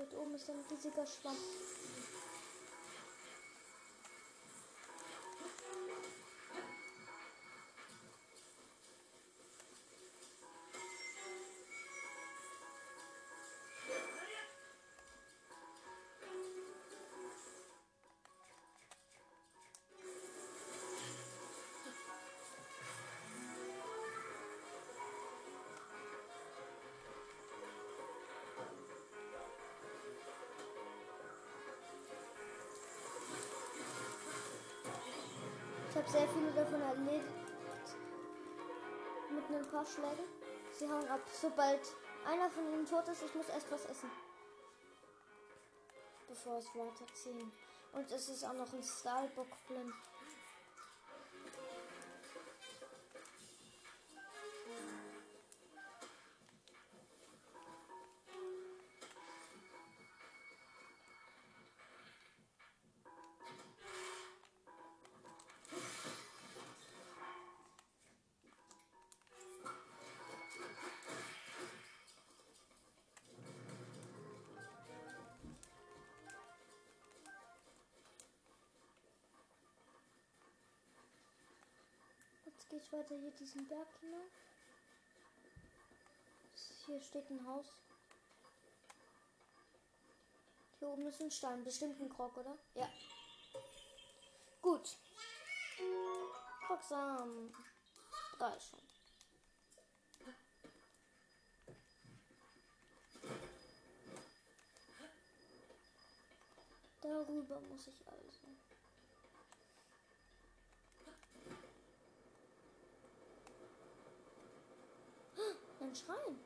Dort 0.03 0.15
oben 0.21 0.35
ist 0.35 0.51
ein 0.51 0.57
riesiger 0.69 1.07
Schwamm. 1.07 1.37
Habe 36.03 36.11
sehr 36.11 36.29
viele 36.29 36.51
davon 36.53 36.81
erledigt. 36.81 37.27
Mit 39.31 39.45
ein 39.51 39.71
paar 39.71 39.87
Schlägen. 39.87 40.27
Sie 40.73 40.89
hauen 40.89 41.09
ab. 41.09 41.21
Sobald 41.41 41.81
einer 42.27 42.51
von 42.51 42.67
ihnen 42.73 42.87
tot 42.87 43.07
ist, 43.09 43.23
ich 43.23 43.35
muss 43.35 43.49
erst 43.49 43.71
was 43.71 43.85
essen. 43.87 44.11
Bevor 46.29 46.59
es 46.59 46.67
weiterziehen. 46.75 47.53
Und 47.93 48.11
es 48.11 48.29
ist 48.29 48.45
auch 48.45 48.55
noch 48.55 48.73
ein 48.73 48.83
Stahlbock 48.83 49.49
blind. 49.69 49.95
Gehe 82.73 82.81
ich 82.81 82.91
weiter 82.91 83.15
hier 83.17 83.31
diesen 83.33 83.69
Berg 83.69 83.87
hinauf. 84.01 84.33
Hier 86.87 87.03
steht 87.03 87.29
ein 87.31 87.47
Haus. 87.47 87.67
Hier 90.79 90.89
oben 90.89 91.07
ist 91.07 91.21
ein 91.21 91.31
Stein. 91.31 91.63
Bestimmt 91.65 92.01
ein 92.01 92.09
Krog, 92.09 92.35
oder? 92.35 92.57
Ja. 92.75 92.89
Gut. 94.63 94.97
Krogsam. 96.67 97.55
Drei 98.39 98.59
schon. 98.59 98.81
Darüber 107.03 107.61
muss 107.61 107.87
ich 107.87 108.09
also. 108.09 108.52
Ein 115.93 115.97
Schrein. 115.97 116.39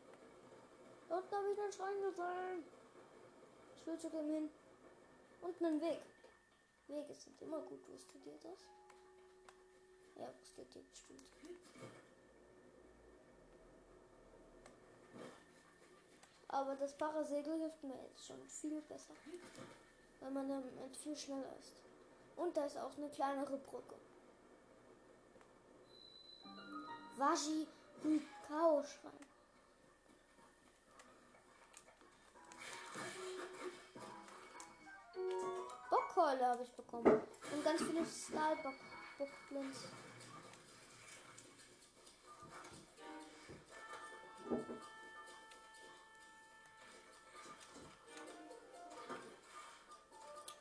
Dort 1.09 1.33
habe 1.33 1.53
ich 1.53 1.61
einen 1.61 1.73
Schrein 1.73 2.03
gesehen. 2.03 2.65
Ich 3.77 3.87
will 3.87 3.97
zu 3.97 4.11
dem 4.11 4.29
hin. 4.29 4.51
Und 5.41 5.63
einen 5.63 5.81
Weg. 5.81 6.03
Wege 6.89 7.15
sind 7.15 7.41
immer 7.43 7.61
gut. 7.61 7.79
Wusstet 7.89 8.27
ihr 8.27 8.37
das? 8.43 8.67
Ja, 10.17 10.29
wusstet 10.41 10.75
ihr 10.75 10.83
bestimmt. 10.83 11.31
Aber 16.49 16.75
das 16.75 16.99
Parasegel 16.99 17.61
hilft 17.61 17.85
mir 17.85 18.03
jetzt 18.03 18.27
schon 18.27 18.45
viel 18.49 18.81
besser. 18.83 19.15
Weil 20.19 20.31
man 20.33 20.49
damit 20.49 20.97
viel 20.97 21.17
schneller 21.17 21.57
ist. 21.61 21.85
Und 22.35 22.57
da 22.57 22.65
ist 22.67 22.79
auch 22.79 22.97
eine 22.97 23.11
kleinere 23.11 23.59
Brücke. 23.59 23.95
Waji 27.17 27.69
Hukao 28.03 28.83
Schrein. 28.83 29.26
Bockkeule 36.17 36.47
habe 36.47 36.63
ich 36.63 36.73
bekommen. 36.73 37.07
Und 37.53 37.65
ganz 37.65 37.83
viele 37.83 38.05
Stahlbockblins. 38.05 39.85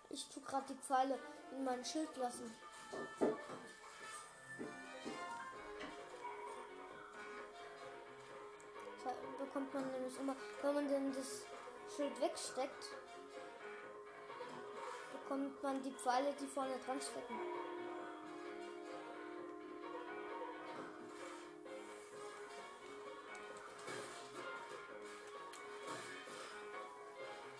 Ich 0.09 0.29
tue 0.29 0.43
gerade 0.43 0.65
die 0.69 0.75
Pfeile 0.75 1.19
in 1.51 1.63
mein 1.63 1.83
Schild 1.83 2.15
lassen. 2.17 2.53
Da 9.03 9.11
bekommt 9.39 9.73
man 9.73 9.91
nämlich 9.91 10.19
immer, 10.19 10.35
wenn 10.61 10.73
man 10.73 10.87
denn 10.87 11.13
das 11.13 11.45
Schild 11.95 12.19
wegsteckt, 12.21 12.89
bekommt 15.25 15.63
man 15.63 15.81
die 15.81 15.91
Pfeile, 15.91 16.33
die 16.39 16.45
vorne 16.45 16.77
dran 16.85 17.01
stecken. 17.01 17.39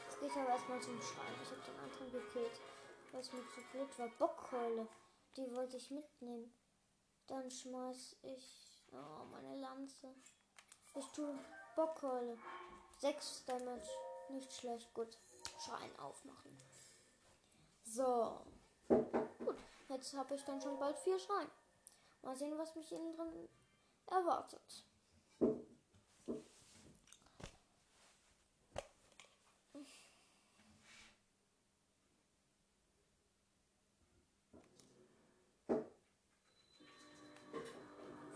Jetzt 0.03 0.19
gehe 0.19 0.29
ich 0.29 0.35
aber 0.35 0.49
erstmal 0.49 0.81
zum 0.81 1.01
Schrein. 1.01 1.33
Ich 1.41 1.49
habe 1.49 1.61
den 1.61 1.79
anderen 1.79 2.11
gekillt, 2.11 2.61
weil 3.11 3.21
es 3.21 3.33
mir 3.33 3.41
zu 3.49 3.61
blöd 3.71 3.99
war. 3.99 4.09
Bockkeule, 4.19 4.87
die 5.35 5.51
wollte 5.51 5.77
ich 5.77 5.89
mitnehmen. 5.89 6.53
Dann 7.27 7.49
schmeiß 7.49 8.17
ich 8.21 8.85
oh, 8.91 9.25
meine 9.31 9.59
Lanze. 9.59 10.13
Ich 10.93 11.07
tue 11.07 11.33
Bockkeule. 11.75 12.37
6 12.99 13.45
Damage. 13.45 13.89
Nicht 14.29 14.53
schlecht. 14.53 14.93
Gut. 14.93 15.17
Schrein 15.59 15.97
aufmachen. 15.99 16.61
So. 17.85 18.41
Gut. 18.87 19.57
Jetzt 19.87 20.13
habe 20.15 20.35
ich 20.35 20.43
dann 20.43 20.59
schon 20.59 20.77
bald 20.79 20.97
vier 20.99 21.19
Schreien. 21.19 21.49
Mal 22.21 22.35
sehen, 22.35 22.57
was 22.57 22.75
mich 22.75 22.91
innen 22.91 23.15
drin 23.15 23.47
erwartet. 24.07 24.85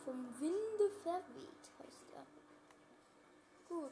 Vom 0.06 0.40
Winde 0.40 0.90
verweht 1.04 1.72
heißt 1.80 2.06
er. 2.16 2.26
Gut. 3.68 3.92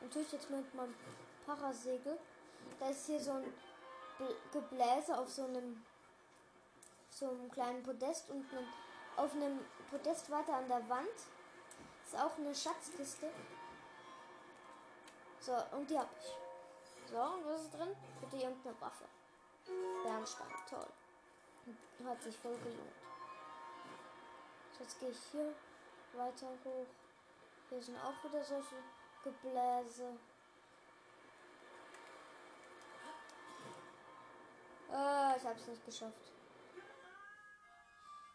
Natürlich 0.00 0.32
jetzt 0.32 0.50
mit 0.50 0.74
meinem 0.74 0.94
Parasegel. 1.46 2.18
Da 2.78 2.88
ist 2.88 3.06
hier 3.06 3.20
so 3.20 3.32
ein 3.32 3.54
Bl- 4.18 4.36
Gebläse 4.52 5.16
auf 5.18 5.28
so 5.28 5.44
einem 5.44 5.84
so 7.10 7.28
einem 7.28 7.50
kleinen 7.50 7.82
Podest 7.82 8.28
und 8.30 8.50
einem, 8.52 8.66
auf 9.16 9.32
einem 9.34 9.60
Podest 9.90 10.30
weiter 10.30 10.54
an 10.54 10.68
der 10.68 10.88
Wand 10.88 11.08
ist 12.04 12.16
auch 12.16 12.36
eine 12.36 12.54
Schatzkiste. 12.54 13.30
So, 15.38 15.52
und 15.72 15.88
die 15.88 15.98
habe 15.98 16.08
ich. 16.18 17.10
So, 17.10 17.20
und 17.20 17.46
was 17.46 17.62
ist 17.62 17.74
drin? 17.74 17.94
Bitte 18.20 18.36
irgendeine 18.36 18.80
Waffe. 18.80 19.04
Bernstein, 20.02 20.48
toll. 20.68 20.88
Hat 22.04 22.22
sich 22.22 22.36
voll 22.36 22.56
gelohnt. 22.58 22.92
Jetzt 24.80 24.98
gehe 24.98 25.10
ich 25.10 25.20
hier 25.30 25.54
weiter 26.14 26.48
hoch. 26.64 26.86
Hier 27.70 27.82
sind 27.82 27.96
auch 27.98 28.24
wieder 28.24 28.42
solche 28.42 28.76
Gebläse. 29.22 30.18
Ah, 34.96 35.34
ich 35.36 35.44
hab's 35.44 35.66
nicht 35.66 35.84
geschafft. 35.84 36.30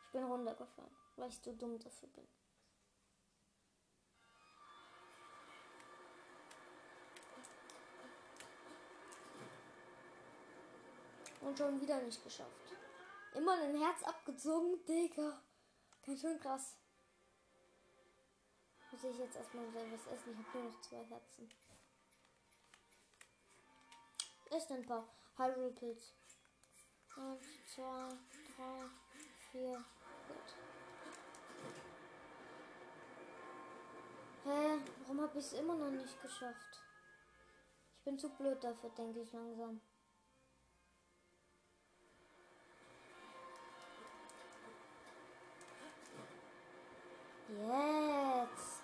Ich 0.03 0.11
bin 0.11 0.25
runtergefallen, 0.25 0.93
weil 1.15 1.29
ich 1.29 1.41
zu 1.41 1.53
dumm 1.53 1.79
dafür 1.79 2.09
bin. 2.09 2.27
Und 11.39 11.57
schon 11.57 11.79
wieder 11.79 12.01
nicht 12.01 12.21
geschafft. 12.21 12.49
Immer 13.35 13.53
ein 13.53 13.81
Herz 13.81 14.03
abgezogen, 14.03 14.83
Digga. 14.83 15.41
Ganz 16.05 16.19
schön 16.19 16.39
krass. 16.41 16.75
Muss 18.91 19.03
ich 19.05 19.17
jetzt 19.17 19.37
erstmal 19.37 19.73
was 19.73 20.07
essen? 20.07 20.31
Ich 20.31 20.45
habe 20.45 20.57
nur 20.57 20.71
noch 20.71 20.81
zwei 20.81 21.05
Herzen. 21.05 21.49
Ist 24.49 24.71
ein 24.71 24.85
paar 24.85 25.07
Hyrule 25.37 25.71
Pilz. 25.71 26.18
Eins, 27.19 27.43
zwei, 27.65 28.07
drei, 28.55 28.89
vier. 29.51 29.73
Gut. 29.73 30.55
Hä? 34.45 34.79
Warum 35.01 35.21
habe 35.21 35.37
ich 35.37 35.45
es 35.45 35.53
immer 35.53 35.75
noch 35.75 35.91
nicht 35.91 36.21
geschafft? 36.21 36.81
Ich 37.97 38.03
bin 38.05 38.17
zu 38.17 38.29
blöd 38.29 38.63
dafür, 38.63 38.89
denke 38.91 39.19
ich 39.19 39.33
langsam. 39.33 39.81
Jetzt. 47.49 48.83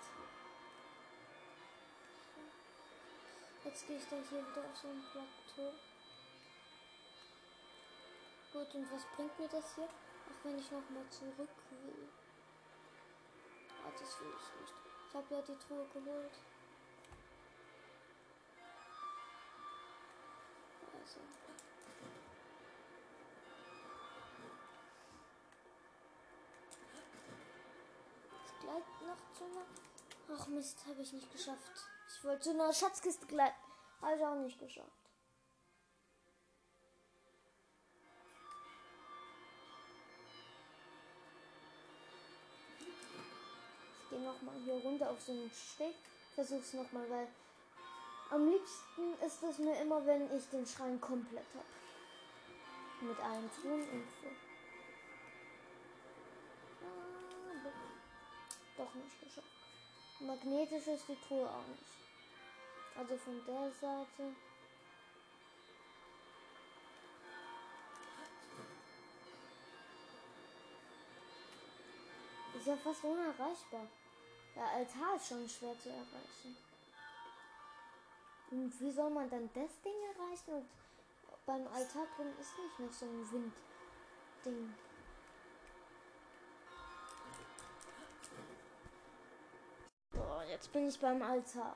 Jetzt 3.63 3.87
gehe 3.87 3.97
ich 3.97 4.07
da 4.09 4.17
hier 4.29 4.45
wieder 4.45 4.65
auf 4.65 4.75
so 4.75 4.89
ein 4.89 5.01
Plateau. 5.11 5.73
Gut, 8.55 8.73
und 8.73 8.89
was 8.89 9.03
bringt 9.17 9.37
mir 9.37 9.49
das 9.49 9.75
hier? 9.75 9.83
Auch 9.83 10.45
wenn 10.45 10.57
ich 10.57 10.71
nochmal 10.71 11.05
zurück 11.09 11.49
will. 11.71 12.07
Ah, 13.83 13.91
das 13.91 14.21
will 14.21 14.29
ich 14.29 14.61
nicht. 14.61 14.73
Ich 15.09 15.13
habe 15.13 15.35
ja 15.35 15.41
die 15.41 15.57
Truhe 15.57 15.85
geholt. 15.91 16.31
Also. 21.01 21.19
Es 28.45 28.59
gleitet 28.61 29.01
noch 29.01 29.33
zu 29.33 29.43
einer. 29.43 29.65
Ach 30.33 30.47
Mist, 30.47 30.85
habe 30.87 31.01
ich 31.01 31.11
nicht 31.11 31.29
geschafft. 31.29 31.89
Ich 32.07 32.23
wollte 32.23 32.43
zu 32.43 32.51
einer 32.51 32.71
Schatzkiste 32.71 33.25
gleiten. 33.25 33.57
Habe 34.01 34.15
ich 34.15 34.25
auch 34.25 34.35
nicht 34.35 34.57
geschafft. 34.57 35.04
Nochmal 44.25 44.55
hier 44.63 44.73
runter 44.73 45.09
auf 45.09 45.21
so 45.21 45.31
einen 45.31 45.51
Steg. 45.51 45.95
Versuch's 46.33 46.73
nochmal, 46.73 47.09
weil 47.09 47.27
am 48.31 48.49
liebsten 48.49 49.13
ist 49.25 49.43
es 49.43 49.59
mir 49.59 49.79
immer, 49.81 50.05
wenn 50.05 50.35
ich 50.35 50.49
den 50.49 50.65
Schrein 50.65 50.99
komplett 50.99 51.45
habe. 51.53 53.07
Mit 53.07 53.19
allen 53.19 53.49
Truhen 53.51 53.81
und 53.81 54.07
so. 54.21 54.27
Ah, 56.81 57.71
Doch 58.77 58.95
nicht 58.95 59.19
geschafft. 59.21 59.47
Magnetisch 60.19 60.87
ist 60.87 61.07
die 61.07 61.17
Truhe 61.27 61.47
auch 61.47 61.67
nicht. 61.67 61.83
Also 62.97 63.17
von 63.17 63.45
der 63.45 63.71
Seite. 63.71 64.35
Ist 72.57 72.67
ja 72.67 72.77
fast 72.77 73.03
unerreichbar. 73.03 73.87
Der 74.55 74.67
Altar 74.67 75.15
ist 75.17 75.27
schon 75.27 75.49
schwer 75.49 75.77
zu 75.79 75.89
erreichen. 75.89 76.55
Und 78.51 78.79
wie 78.79 78.91
soll 78.91 79.09
man 79.09 79.29
dann 79.29 79.49
das 79.53 79.81
Ding 79.81 79.93
erreichen? 80.13 80.53
Und 80.53 80.69
beim 81.45 81.67
Altar 81.67 82.07
drin 82.15 82.33
ist 82.39 82.57
nicht 82.57 82.79
noch 82.79 82.91
so 82.91 83.05
ein 83.05 83.31
Windding. 83.31 84.73
Boah, 90.11 90.43
jetzt 90.45 90.71
bin 90.71 90.87
ich 90.87 90.99
beim 90.99 91.21
Altar. 91.21 91.75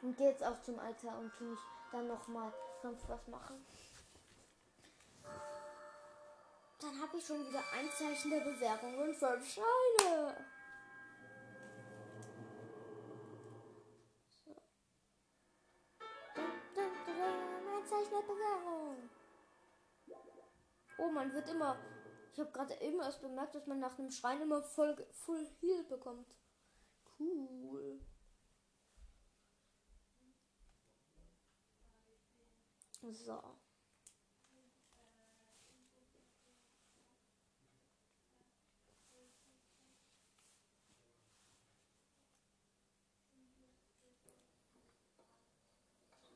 Und 0.00 0.16
gehe 0.16 0.30
jetzt 0.30 0.42
auch 0.42 0.60
zum 0.62 0.78
Altar 0.78 1.18
und 1.18 1.30
tu 1.36 1.44
mich 1.44 1.60
dann 1.92 2.08
nochmal 2.08 2.52
sonst 2.80 3.06
was 3.08 3.28
machen. 3.28 3.64
Dann 6.80 7.00
habe 7.00 7.16
ich 7.18 7.24
schon 7.24 7.46
wieder 7.46 7.62
ein 7.74 7.88
Zeichen 7.90 8.30
der 8.30 8.40
Bewährung 8.40 8.98
und 8.98 9.14
fünf 9.14 9.46
Scheine. 9.46 10.61
Der 18.10 18.22
Bewährung. 18.22 19.10
Oh, 20.98 21.10
man 21.10 21.32
wird 21.32 21.48
immer. 21.48 21.76
Ich 22.32 22.40
habe 22.40 22.52
gerade 22.52 22.80
eben 22.80 23.00
erst 23.00 23.20
bemerkt, 23.20 23.54
dass 23.54 23.66
man 23.66 23.80
nach 23.80 23.98
einem 23.98 24.10
Schrein 24.10 24.40
immer 24.40 24.62
voll 24.62 24.96
Full 25.12 25.46
Heal 25.60 25.84
bekommt. 25.84 26.34
Cool. 27.18 28.00
So. 33.10 33.61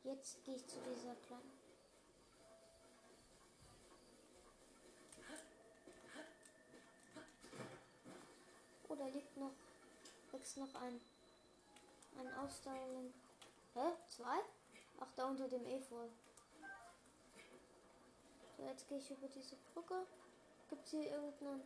Jetzt 0.06 0.44
gehe 0.44 0.54
ich 0.54 0.64
zu 0.68 0.76
dieser 0.78 1.16
kleinen. 1.16 1.50
Oh, 8.88 8.94
da 8.94 9.06
liegt 9.08 9.36
noch, 9.36 9.50
wächst 10.30 10.58
noch 10.58 10.72
ein, 10.76 11.00
ein 12.20 12.34
Ausdauerling. 12.34 13.12
Hä? 13.74 13.80
Zwei? 14.06 14.38
Ach, 15.00 15.08
da 15.16 15.26
unter 15.26 15.48
dem 15.48 15.66
Efeu. 15.66 16.06
So, 18.56 18.62
jetzt 18.62 18.88
gehe 18.88 18.98
ich 18.98 19.10
über 19.10 19.26
diese 19.26 19.56
Brücke. 19.74 20.06
Gibt 20.70 20.84
es 20.84 20.90
hier 20.92 21.10
irgendeinen, 21.10 21.64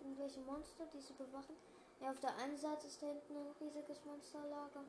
irgendwelche 0.00 0.40
Monster, 0.40 0.84
die 0.92 1.00
sie 1.00 1.14
bewachen? 1.14 1.56
Ja, 2.02 2.10
auf 2.10 2.20
der 2.20 2.36
einen 2.36 2.58
Seite 2.58 2.86
ist 2.88 3.00
da 3.00 3.06
hinten 3.06 3.38
ein 3.38 3.52
riesiges 3.58 4.04
Monsterlager. 4.04 4.84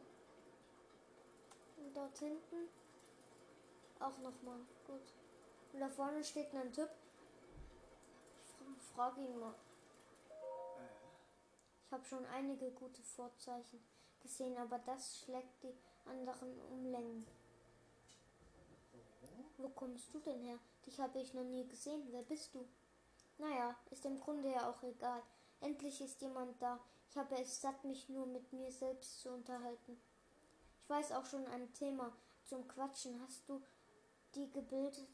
Dort 1.94 2.18
hinten 2.18 2.70
auch 4.00 4.18
nochmal. 4.20 4.60
Gut. 4.86 5.14
Und 5.72 5.80
da 5.80 5.90
vorne 5.90 6.24
steht 6.24 6.54
ein 6.54 6.72
Typ. 6.72 6.90
Ich 8.78 8.84
frage 8.96 9.22
ihn 9.22 9.40
mal. 9.40 9.56
Ich 11.86 11.92
habe 11.92 12.06
schon 12.06 12.26
einige 12.28 12.72
gute 12.72 13.02
Vorzeichen 13.02 13.84
gesehen, 14.22 14.58
aber 14.58 14.80
das 14.80 15.20
schlägt 15.20 15.64
die 15.64 15.76
anderen 16.06 16.60
um 16.72 16.86
Längen. 16.86 17.26
Wo 19.58 19.70
kommst 19.70 20.14
du 20.14 20.20
denn 20.20 20.42
her? 20.42 20.60
Dich 20.86 21.00
habe 21.00 21.20
ich 21.20 21.34
noch 21.34 21.44
nie 21.44 21.68
gesehen. 21.68 22.08
Wer 22.12 22.24
bist 22.24 22.54
du? 22.54 22.66
Naja, 23.38 23.76
ist 23.92 24.06
im 24.06 24.20
Grunde 24.20 24.52
ja 24.52 24.70
auch 24.70 24.82
egal. 24.84 25.22
Endlich 25.62 26.02
ist 26.02 26.22
jemand 26.22 26.62
da. 26.62 26.80
Ich 27.10 27.18
habe 27.18 27.36
es 27.36 27.62
satt, 27.62 27.84
mich 27.84 28.10
nur 28.10 28.26
mit 28.26 28.52
mir 28.52 28.72
selbst 28.72 29.22
zu 29.22 29.30
unterhalten. 29.30 30.00
Ich 30.84 30.90
weiß 30.90 31.14
auch 31.14 31.26
schon 31.26 31.48
ein 31.48 31.74
Thema 31.74 32.12
zum 32.44 32.68
Quatschen. 32.68 33.22
Hast 33.22 33.48
du 33.48 33.62
die 34.36 34.52
Gebilde 34.52 35.08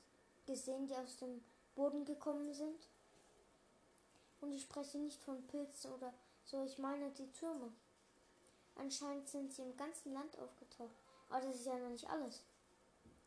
gesehen, 0.47 0.87
die 0.87 0.95
aus 0.95 1.17
dem 1.17 1.43
Boden 1.75 2.05
gekommen 2.05 2.51
sind? 2.53 2.87
Und 4.41 4.51
ich 4.53 4.63
spreche 4.63 4.97
nicht 4.97 5.21
von 5.21 5.45
Pilzen 5.45 5.93
oder 5.93 6.11
so, 6.43 6.63
ich 6.63 6.79
meine 6.79 7.11
die 7.11 7.31
Türme. 7.33 7.71
Anscheinend 8.75 9.29
sind 9.29 9.53
sie 9.53 9.61
im 9.61 9.77
ganzen 9.77 10.13
Land 10.13 10.39
aufgetaucht. 10.39 10.95
Aber 11.29 11.41
das 11.41 11.57
ist 11.57 11.65
ja 11.67 11.77
noch 11.77 11.89
nicht 11.89 12.09
alles. 12.09 12.43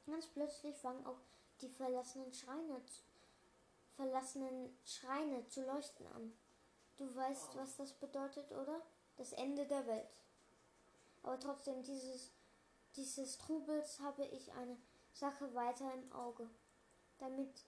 Ganz 0.06 0.26
plötzlich 0.26 0.74
fangen 0.76 1.06
auch 1.06 1.18
die 1.60 1.68
verlassenen 1.68 2.32
Schreine, 2.32 2.82
verlassenen 3.94 4.76
Schreine 4.84 5.46
zu 5.46 5.64
leuchten 5.64 6.06
an. 6.08 6.32
Du 6.96 7.14
weißt, 7.14 7.56
was 7.56 7.76
das 7.76 7.92
bedeutet, 7.92 8.50
oder? 8.50 8.82
Das 9.16 9.32
Ende 9.32 9.64
der 9.66 9.86
Welt. 9.86 10.08
Aber 11.22 11.38
trotzdem, 11.38 11.82
dieses, 11.82 12.32
dieses 12.96 13.38
Trubels 13.38 14.00
habe 14.00 14.24
ich 14.24 14.52
eine 14.52 14.76
Sache 15.12 15.54
weiter 15.54 15.92
im 15.94 16.12
Auge. 16.12 16.48
Damit, 17.18 17.64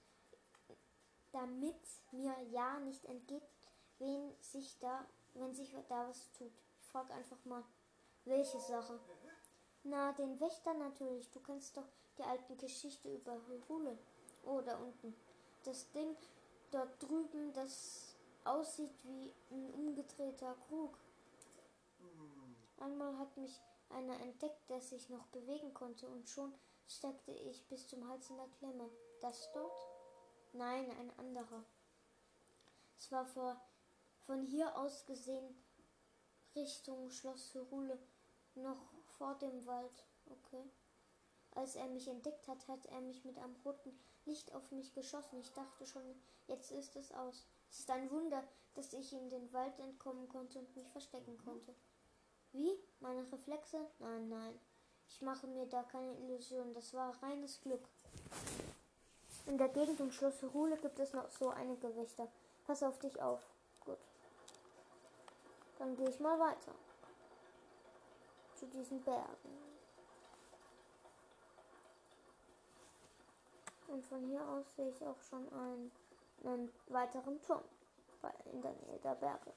damit 1.32 1.76
mir 2.12 2.34
ja 2.50 2.80
nicht 2.80 3.04
entgeht, 3.04 3.48
wen 3.98 4.34
sich 4.40 4.78
da, 4.80 5.06
wenn 5.34 5.54
sich 5.54 5.74
da 5.88 6.08
was 6.08 6.30
tut. 6.32 6.52
Ich 6.80 6.88
frage 6.88 7.12
einfach 7.14 7.44
mal, 7.44 7.64
welche 8.24 8.58
Sache? 8.60 8.98
Na, 9.84 10.12
den 10.12 10.40
Wächter 10.40 10.74
natürlich. 10.74 11.30
Du 11.30 11.40
kennst 11.40 11.76
doch 11.76 11.86
die 12.18 12.22
alten 12.22 12.56
Geschichte 12.56 13.14
über 13.14 13.38
Hyrule. 13.46 13.98
Oh, 14.44 14.60
da 14.60 14.76
unten. 14.78 15.14
Das 15.64 15.90
Ding 15.92 16.16
dort 16.70 17.02
drüben, 17.02 17.52
das 17.52 18.16
aussieht 18.44 18.92
wie 19.04 19.32
ein 19.50 19.70
umgedrehter 19.72 20.54
Krug. 20.68 20.98
Einmal 22.78 23.18
hat 23.18 23.37
mich 23.37 23.60
einer 23.88 24.18
entdeckt, 24.20 24.68
der 24.68 24.80
sich 24.80 25.08
noch 25.08 25.26
bewegen 25.28 25.72
konnte 25.74 26.08
und 26.08 26.28
schon 26.28 26.54
steckte 26.87 27.32
ich 27.32 27.66
bis 27.68 27.88
zum 27.88 28.08
Hals 28.08 28.28
in 28.30 28.37
der 28.37 28.48
Klemme. 28.48 28.90
Das 29.20 29.50
dort? 29.52 29.88
Nein, 30.52 30.90
ein 30.98 31.18
anderer. 31.18 31.64
Es 32.98 33.10
war 33.10 33.26
vor, 33.26 33.60
von 34.26 34.42
hier 34.42 34.76
aus 34.78 35.06
gesehen 35.06 35.56
Richtung 36.54 37.10
Schloss 37.10 37.52
Hyrule, 37.54 37.98
noch 38.54 38.80
vor 39.18 39.34
dem 39.34 39.66
Wald. 39.66 40.04
Okay. 40.26 40.70
Als 41.52 41.76
er 41.76 41.87
mich 41.88 42.08
entdeckt 42.08 42.48
hat, 42.48 42.66
hat 42.68 42.87
er 42.87 43.00
mich 43.00 43.24
mit 43.24 43.38
einem 43.38 43.56
roten 43.64 43.98
Licht 44.24 44.52
auf 44.54 44.70
mich 44.72 44.92
geschossen. 44.92 45.38
Ich 45.40 45.52
dachte 45.52 45.87
schon, 45.87 46.02
jetzt 46.46 46.70
ist 46.72 46.96
es 46.96 47.12
aus. 47.12 47.46
Es 47.70 47.80
ist 47.80 47.90
ein 47.90 48.10
Wunder, 48.10 48.42
dass 48.74 48.92
ich 48.92 49.12
in 49.12 49.30
den 49.30 49.52
Wald 49.52 49.78
entkommen 49.78 50.28
konnte 50.28 50.58
und 50.58 50.74
mich 50.76 50.88
verstecken 50.90 51.38
konnte. 51.38 51.74
Wie? 52.54 52.72
Meine 53.00 53.30
Reflexe? 53.32 53.78
Nein, 53.98 54.28
nein. 54.28 54.60
Ich 55.08 55.20
mache 55.20 55.46
mir 55.48 55.66
da 55.66 55.82
keine 55.82 56.16
Illusionen. 56.18 56.72
Das 56.72 56.94
war 56.94 57.20
reines 57.20 57.60
Glück. 57.60 57.82
In 59.46 59.58
der 59.58 59.68
Gegend 59.68 60.00
um 60.00 60.12
Schloss 60.12 60.42
Ruhle 60.54 60.76
gibt 60.78 60.98
es 61.00 61.12
noch 61.12 61.28
so 61.30 61.50
einige 61.50 61.94
Wächter. 61.96 62.28
Pass 62.64 62.84
auf 62.84 62.98
dich 63.00 63.20
auf. 63.20 63.40
Gut. 63.84 63.98
Dann 65.78 65.96
gehe 65.96 66.08
ich 66.08 66.20
mal 66.20 66.38
weiter. 66.38 66.72
Zu 68.54 68.66
diesen 68.66 69.02
Bergen. 69.02 69.58
Und 73.88 74.04
von 74.06 74.24
hier 74.28 74.48
aus 74.48 74.64
sehe 74.76 74.90
ich 74.90 75.04
auch 75.04 75.20
schon 75.28 75.52
einen, 75.52 75.92
einen 76.44 76.72
weiteren 76.86 77.42
Turm 77.42 77.64
in 78.52 78.62
der 78.62 78.72
Nähe 78.72 78.98
der 79.02 79.14
Berge. 79.16 79.52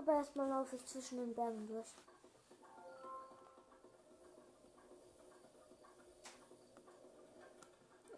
Aber 0.00 0.14
erstmal 0.14 0.48
laufe 0.48 0.76
ich 0.76 0.86
zwischen 0.86 1.18
den 1.18 1.34
Bergen 1.34 1.66
durch. 1.66 1.94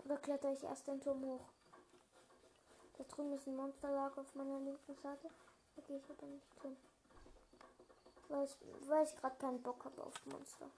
Oder 0.05 0.16
kletter 0.18 0.53
ich 0.53 0.62
erst 0.62 0.87
den 0.87 1.01
Turm 1.01 1.25
hoch? 1.25 1.45
Da 2.97 3.03
drüben 3.03 3.33
ist 3.33 3.49
ein 3.49 3.57
Monsterlager 3.57 4.21
auf 4.21 4.33
meiner 4.37 4.61
linken 4.61 4.95
Seite. 4.95 5.29
Da 5.75 5.83
gehe 5.83 5.97
ich 5.97 6.09
aber 6.09 6.25
nicht 6.29 6.62
hin. 6.62 6.77
Weil 8.29 8.45
ich, 8.45 8.57
weil 8.87 9.05
ich 9.05 9.16
gerade 9.16 9.37
keinen 9.38 9.61
Bock 9.61 9.85
habe 9.85 10.05
auf 10.05 10.14
Monster. 10.27 10.71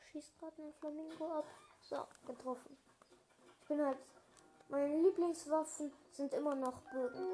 Schießt 0.00 0.38
gerade 0.38 0.62
ein 0.62 0.72
Flamingo 0.72 1.30
ab. 1.30 1.44
So, 1.82 2.06
getroffen. 2.26 2.78
Ich 3.60 3.68
bin 3.68 3.84
halt. 3.84 3.98
Meine 4.68 4.96
Lieblingswaffen 5.02 5.92
sind 6.10 6.32
immer 6.34 6.54
noch 6.54 6.80
Bögen. 6.92 7.28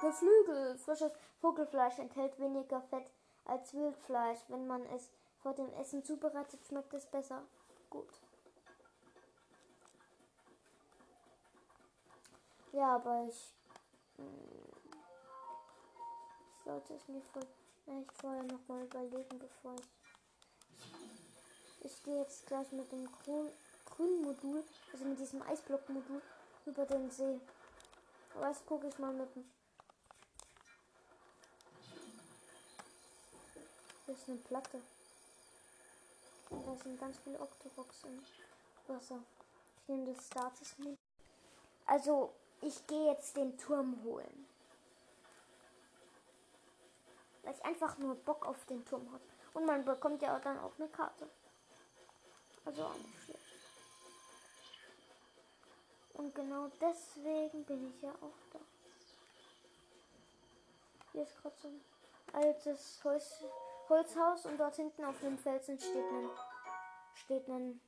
Geflügel. 0.00 0.78
Frisches 0.78 1.12
Vogelfleisch 1.40 1.98
enthält 1.98 2.38
weniger 2.38 2.80
Fett 2.82 3.10
als 3.44 3.74
Wildfleisch. 3.74 4.40
Wenn 4.48 4.66
man 4.66 4.84
es 4.86 5.10
vor 5.42 5.54
dem 5.54 5.72
Essen 5.74 6.04
zubereitet, 6.04 6.64
schmeckt 6.66 6.94
es 6.94 7.06
besser. 7.06 7.42
Gut. 7.90 8.08
Ja, 12.72 12.94
aber 12.96 13.26
ich. 13.28 13.54
Hm, 14.16 14.72
ich 16.56 16.64
sollte 16.64 16.94
es 16.94 17.08
mir 17.08 17.20
vielleicht 17.32 18.12
vorher 18.20 18.42
nochmal 18.44 18.84
überlegen, 18.84 19.38
bevor 19.38 19.74
ich. 19.74 19.88
Ich 21.84 22.02
gehe 22.04 22.20
jetzt 22.20 22.46
gleich 22.46 22.70
mit 22.72 22.90
dem 22.92 23.10
grün, 23.10 23.50
grünen 23.84 24.22
Modul, 24.22 24.64
also 24.92 25.04
mit 25.04 25.18
diesem 25.18 25.42
Eisblock-Modul, 25.42 26.22
über 26.66 26.86
den 26.86 27.10
See. 27.10 27.40
Aber 28.34 28.48
jetzt 28.48 28.66
gucke 28.66 28.88
ich 28.88 28.98
mal 28.98 29.12
mit 29.12 29.34
dem. 29.34 29.44
Hier 34.06 34.14
ist 34.14 34.28
eine 34.28 34.38
Platte. 34.38 34.80
Und 36.50 36.66
da 36.66 36.76
sind 36.76 37.00
ganz 37.00 37.18
viele 37.24 37.40
Octoroks 37.40 38.04
im 38.04 38.22
Wasser. 38.86 39.18
Ich 39.82 39.88
nehme 39.88 40.12
das 40.12 40.26
Status 40.26 40.78
mit. 40.78 40.98
Also, 41.86 42.32
ich 42.60 42.86
gehe 42.86 43.12
jetzt 43.12 43.36
den 43.36 43.56
Turm 43.58 43.98
holen. 44.04 44.46
Weil 47.42 47.54
ich 47.54 47.64
einfach 47.64 47.98
nur 47.98 48.14
Bock 48.14 48.46
auf 48.46 48.64
den 48.66 48.84
Turm 48.84 49.10
habe. 49.12 49.24
Und 49.54 49.66
man 49.66 49.84
bekommt 49.84 50.22
ja 50.22 50.38
dann 50.38 50.58
auch 50.58 50.72
eine 50.78 50.88
Karte. 50.88 51.28
Also 52.64 52.84
auch 52.84 52.94
nicht 52.94 53.24
schlecht. 53.24 53.41
Und 56.14 56.34
genau 56.34 56.68
deswegen 56.80 57.64
bin 57.64 57.88
ich 57.90 58.02
ja 58.02 58.10
auch 58.10 58.38
da. 58.52 58.58
Hier 61.12 61.22
ist 61.22 61.36
gerade 61.40 61.56
so 61.60 61.68
ein 61.68 61.80
altes 62.32 63.02
Holz, 63.04 63.44
Holzhaus 63.88 64.46
und 64.46 64.58
dort 64.58 64.76
hinten 64.76 65.04
auf 65.04 65.18
dem 65.20 65.38
Felsen 65.38 65.78
steht 65.78 66.10
ein, 66.10 66.30
steht 67.14 67.48
ein 67.48 67.80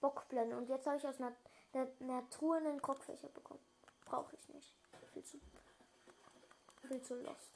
Bockblende. 0.00 0.56
Und 0.56 0.68
jetzt 0.68 0.86
habe 0.86 0.96
ich 0.96 1.06
aus 1.06 1.20
einer, 1.20 1.32
einer, 1.72 1.88
einer 2.00 2.30
Truhe 2.30 2.58
einen 2.58 2.80
Krogfächer 2.80 3.28
bekommen. 3.28 3.60
Brauche 4.04 4.34
ich 4.36 4.48
nicht. 4.48 4.74
Viel 5.12 5.24
zu, 5.24 5.40
viel 6.86 7.02
zu 7.02 7.14
lost. 7.22 7.52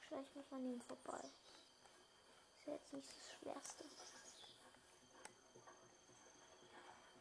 Schleich 0.00 0.34
mich 0.34 0.52
an 0.52 0.64
ihm 0.66 0.80
vorbei. 0.82 1.20
Ist 2.58 2.66
ja 2.66 2.74
jetzt 2.74 2.92
nicht 2.92 3.08
das 3.08 3.30
Schwerste. 3.32 3.84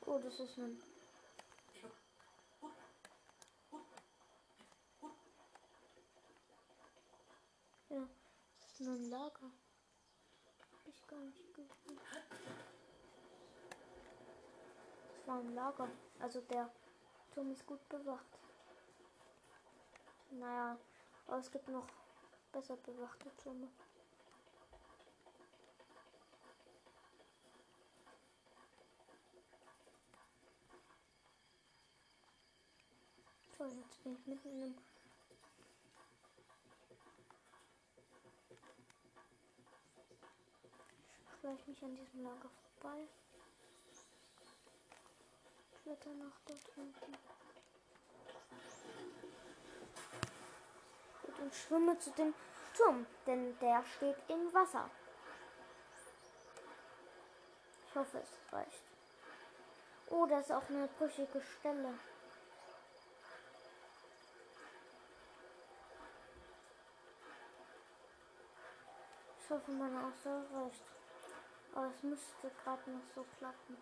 Oh, 0.05 0.17
das 0.19 0.39
ist 0.39 0.57
ein. 0.57 0.81
Ja, 7.89 8.07
das 8.59 8.71
ist 8.71 8.81
nur 8.81 8.95
ein 8.95 9.09
Lager. 9.09 9.51
Hab 10.71 10.87
ich 10.87 11.07
gar 11.07 11.19
nicht 11.19 11.53
gesehen. 11.53 11.99
Das 15.09 15.27
war 15.27 15.39
ein 15.39 15.53
Lager. 15.53 15.89
Also 16.19 16.41
der 16.41 16.71
Turm 17.33 17.51
ist 17.51 17.65
gut 17.65 17.87
bewacht. 17.89 18.39
Naja, 20.31 20.77
aber 21.27 21.37
es 21.37 21.51
gibt 21.51 21.67
noch 21.67 21.87
besser 22.51 22.77
bewachte 22.77 23.29
Türme. 23.37 23.69
So, 33.61 33.67
jetzt 33.67 34.03
bin 34.03 34.13
ich 34.13 34.25
mitten 34.25 34.49
in 34.49 34.63
einem 41.43 41.57
mich 41.67 41.83
an 41.83 41.95
diesem 41.95 42.23
Lager 42.23 42.49
vorbei. 42.79 43.07
Kletter 45.83 46.09
nach 46.15 46.39
dort 46.47 46.71
unten. 46.75 47.17
und 51.37 51.53
schwimme 51.53 51.99
zu 51.99 52.09
dem 52.11 52.33
Turm, 52.75 53.05
denn 53.27 53.59
der 53.59 53.83
steht 53.95 54.17
im 54.27 54.51
Wasser. 54.55 54.89
Ich 57.87 57.95
hoffe, 57.95 58.17
es 58.17 58.53
reicht. 58.53 58.83
Oh, 60.09 60.25
das 60.25 60.45
ist 60.45 60.51
auch 60.51 60.67
eine 60.69 60.87
brüchige 60.97 61.41
Stelle. 61.59 61.93
Ich 69.51 69.57
hoffe, 69.57 69.71
meine 69.71 70.07
Aussage 70.07 70.47
reicht. 70.53 70.83
Aber 71.75 71.87
es 71.87 72.03
müsste 72.03 72.49
gerade 72.63 72.89
noch 72.89 73.03
so 73.13 73.25
klappen. 73.37 73.77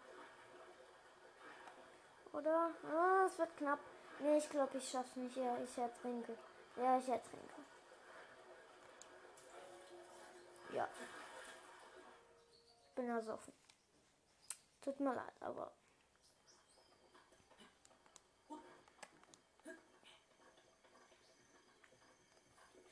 Oder? 2.33 2.71
Oh, 2.91 3.27
es 3.27 3.37
wird 3.37 3.55
knapp. 3.55 3.79
Nee, 4.17 4.37
ich 4.37 4.49
glaube, 4.49 4.79
ich 4.79 4.89
schaff's 4.89 5.15
nicht. 5.15 5.35
Ja, 5.35 5.59
ich 5.61 5.77
ertrinke. 5.77 6.35
Ja, 6.75 6.97
ich 6.97 7.07
ertrinke. 7.07 7.61
Ja. 10.73 10.89
Ich 12.87 12.95
bin 12.95 13.07
ersoffen. 13.07 13.53
Tut 14.81 14.99
mir 14.99 15.13
leid, 15.13 15.33
aber. 15.41 15.71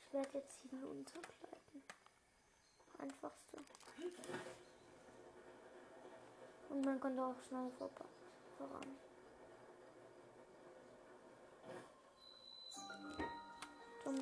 Ich 0.00 0.12
werde 0.12 0.38
jetzt 0.38 0.60
hinuntergleiten. 0.70 1.57
Einfachste. 2.98 3.58
Und 6.70 6.84
man 6.84 7.00
kommt 7.00 7.18
auch 7.18 7.40
schnell 7.48 7.70
voran. 8.58 8.98
um 14.08 14.14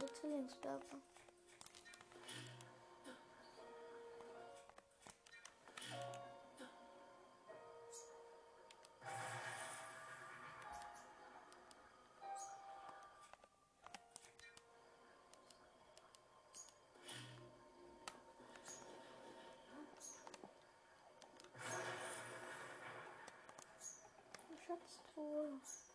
die 25.16 25.22
Zwillingsberge. 25.22 25.86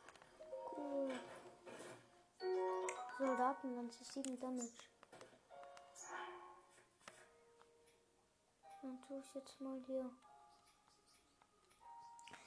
Schatztruhe. 0.71 0.75
Cool. 0.75 1.19
Soldatenlanze, 3.17 4.03
7 4.03 4.39
Damage. 4.39 4.69
Dann 8.81 9.01
tue 9.07 9.19
ich 9.19 9.33
jetzt 9.35 9.61
mal 9.61 9.79
hier. 9.85 10.09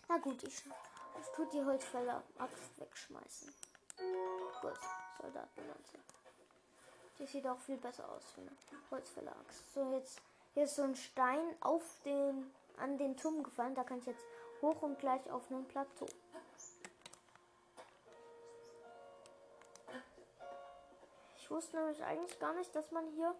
Na 0.08 0.18
gut, 0.18 0.42
ich, 0.42 0.64
ich 1.20 1.26
tue 1.34 1.46
die 1.52 1.64
Holzfäller 1.64 2.22
Axt 2.38 2.78
wegschmeißen. 2.78 3.54
Gut, 4.60 4.78
Soldatenlanze. 5.20 5.98
Die 7.18 7.26
sieht 7.26 7.46
auch 7.46 7.60
viel 7.60 7.76
besser 7.76 8.08
aus 8.10 8.24
für 8.32 8.40
eine 8.40 8.50
Holzfäller 8.90 9.36
Axt. 9.36 9.72
So, 9.72 9.92
jetzt 9.92 10.20
hier 10.54 10.64
ist 10.64 10.74
so 10.74 10.82
ein 10.82 10.96
Stein 10.96 11.56
auf 11.60 12.00
den 12.04 12.52
an 12.76 12.98
den 12.98 13.16
Turm 13.16 13.44
gefallen. 13.44 13.76
Da 13.76 13.84
kann 13.84 13.98
ich 13.98 14.06
jetzt 14.06 14.24
hoch 14.60 14.82
und 14.82 14.98
gleich 14.98 15.30
auf 15.30 15.48
einem 15.50 15.64
Plateau. 15.66 16.06
Ich 21.44 21.50
wusste 21.50 21.76
nämlich 21.76 22.02
eigentlich 22.02 22.38
gar 22.38 22.54
nicht, 22.54 22.74
dass 22.74 22.90
man 22.90 23.06
hier 23.10 23.34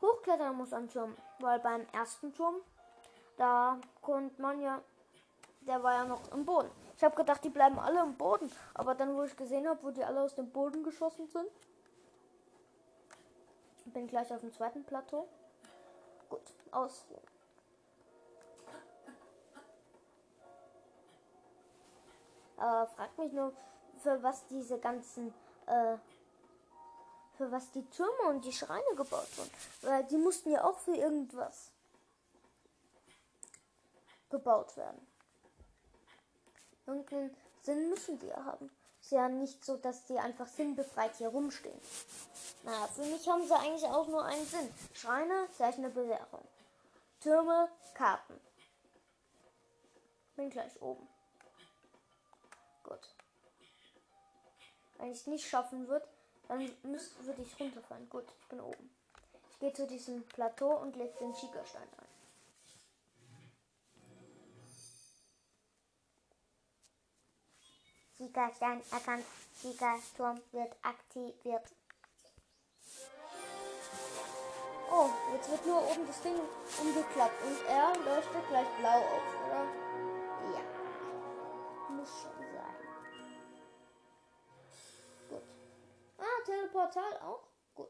hochklettern 0.00 0.54
muss 0.54 0.72
am 0.72 0.88
Turm. 0.88 1.16
Weil 1.40 1.58
beim 1.58 1.84
ersten 1.92 2.32
Turm, 2.32 2.54
da 3.36 3.76
konnte 4.00 4.40
man 4.40 4.60
ja, 4.60 4.80
der 5.62 5.82
war 5.82 5.94
ja 5.94 6.04
noch 6.04 6.30
im 6.30 6.44
Boden. 6.44 6.70
Ich 6.96 7.02
habe 7.02 7.16
gedacht, 7.16 7.42
die 7.42 7.50
bleiben 7.50 7.80
alle 7.80 8.02
im 8.02 8.16
Boden. 8.16 8.52
Aber 8.72 8.94
dann, 8.94 9.16
wo 9.16 9.24
ich 9.24 9.36
gesehen 9.36 9.68
habe, 9.68 9.82
wo 9.82 9.90
die 9.90 10.04
alle 10.04 10.20
aus 10.20 10.36
dem 10.36 10.52
Boden 10.52 10.84
geschossen 10.84 11.26
sind, 11.26 11.50
bin 13.86 14.06
gleich 14.06 14.32
auf 14.32 14.42
dem 14.42 14.52
zweiten 14.52 14.84
Plateau. 14.84 15.26
Gut, 16.28 16.54
aus. 16.70 17.04
Aber 22.56 22.86
fragt 22.86 23.18
mich 23.18 23.32
nur, 23.32 23.52
für 23.98 24.22
was 24.22 24.46
diese 24.46 24.78
ganzen, 24.78 25.34
äh, 25.70 25.98
für 27.36 27.50
was 27.50 27.70
die 27.70 27.84
Türme 27.90 28.28
und 28.28 28.44
die 28.44 28.52
Schreine 28.52 28.94
gebaut 28.96 29.28
wurden. 29.38 29.50
Weil 29.82 30.04
die 30.04 30.18
mussten 30.18 30.50
ja 30.50 30.64
auch 30.64 30.78
für 30.78 30.94
irgendwas 30.94 31.70
gebaut 34.28 34.76
werden. 34.76 35.06
Irgendeinen 36.86 37.34
Sinn 37.62 37.88
müssen 37.88 38.18
die 38.18 38.26
ja 38.26 38.44
haben. 38.44 38.70
Ist 39.00 39.12
ja 39.12 39.28
nicht 39.28 39.64
so, 39.64 39.76
dass 39.76 40.04
die 40.04 40.18
einfach 40.18 40.46
sinnbefreit 40.46 41.16
hier 41.16 41.28
rumstehen. 41.28 41.80
Naja, 42.62 42.86
für 42.88 43.04
mich 43.04 43.26
haben 43.28 43.46
sie 43.46 43.54
eigentlich 43.54 43.84
auch 43.84 44.08
nur 44.08 44.24
einen 44.24 44.44
Sinn. 44.44 44.74
Schreine, 44.92 45.48
Zeichen 45.56 45.82
der 45.82 45.90
Bewährung. 45.90 46.46
Türme, 47.20 47.68
Karten. 47.94 48.38
Bin 50.36 50.50
gleich 50.50 50.80
oben. 50.82 51.08
Gut. 52.82 53.19
Wenn 55.00 55.12
ich 55.12 55.20
es 55.20 55.26
nicht 55.26 55.48
schaffen 55.48 55.88
würde, 55.88 56.06
dann 56.46 56.60
würde 56.60 57.42
ich 57.42 57.58
runterfallen. 57.58 58.08
Gut, 58.10 58.24
ich 58.38 58.48
bin 58.48 58.60
oben. 58.60 58.90
Ich 59.50 59.58
gehe 59.58 59.72
zu 59.72 59.86
diesem 59.86 60.22
Plateau 60.28 60.76
und 60.76 60.94
lege 60.94 61.16
den 61.18 61.34
Schiegerstein 61.34 61.82
ein. 61.82 62.06
Schiegerstein 68.18 68.82
erkannt. 68.90 69.24
Schiegerturm 69.60 70.42
wird 70.52 70.76
aktiviert. 70.82 71.64
Oh, 74.92 75.08
jetzt 75.32 75.50
wird 75.50 75.66
nur 75.66 75.82
oben 75.82 76.06
das 76.06 76.20
Ding 76.20 76.34
umgeklappt 76.80 77.42
und 77.42 77.64
er 77.66 77.96
leuchtet 78.04 78.48
gleich 78.48 78.68
blau 78.78 78.98
auf, 78.98 79.46
oder? 79.46 79.89
Ah, 86.90 86.92
Teleportal 86.92 87.28
auch? 87.28 87.42
Gut. 87.74 87.88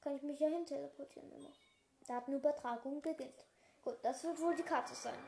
Kann 0.00 0.16
ich 0.16 0.22
mich 0.22 0.40
ja 0.40 0.48
hin 0.48 0.64
teleportieren 0.64 1.30
immer. 1.32 1.52
Datenübertragung 2.06 3.02
beginnt. 3.02 3.46
Gut, 3.82 3.98
das 4.02 4.24
wird 4.24 4.40
wohl 4.40 4.54
die 4.54 4.62
Karte 4.62 4.94
sein. 4.94 5.18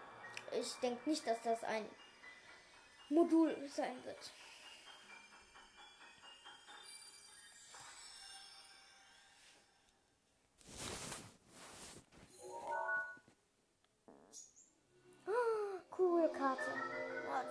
Ich 0.52 0.74
denke 0.80 1.10
nicht, 1.10 1.26
dass 1.26 1.40
das 1.42 1.62
ein 1.64 1.88
Modul 3.10 3.54
sein 3.68 4.02
wird. 4.04 4.32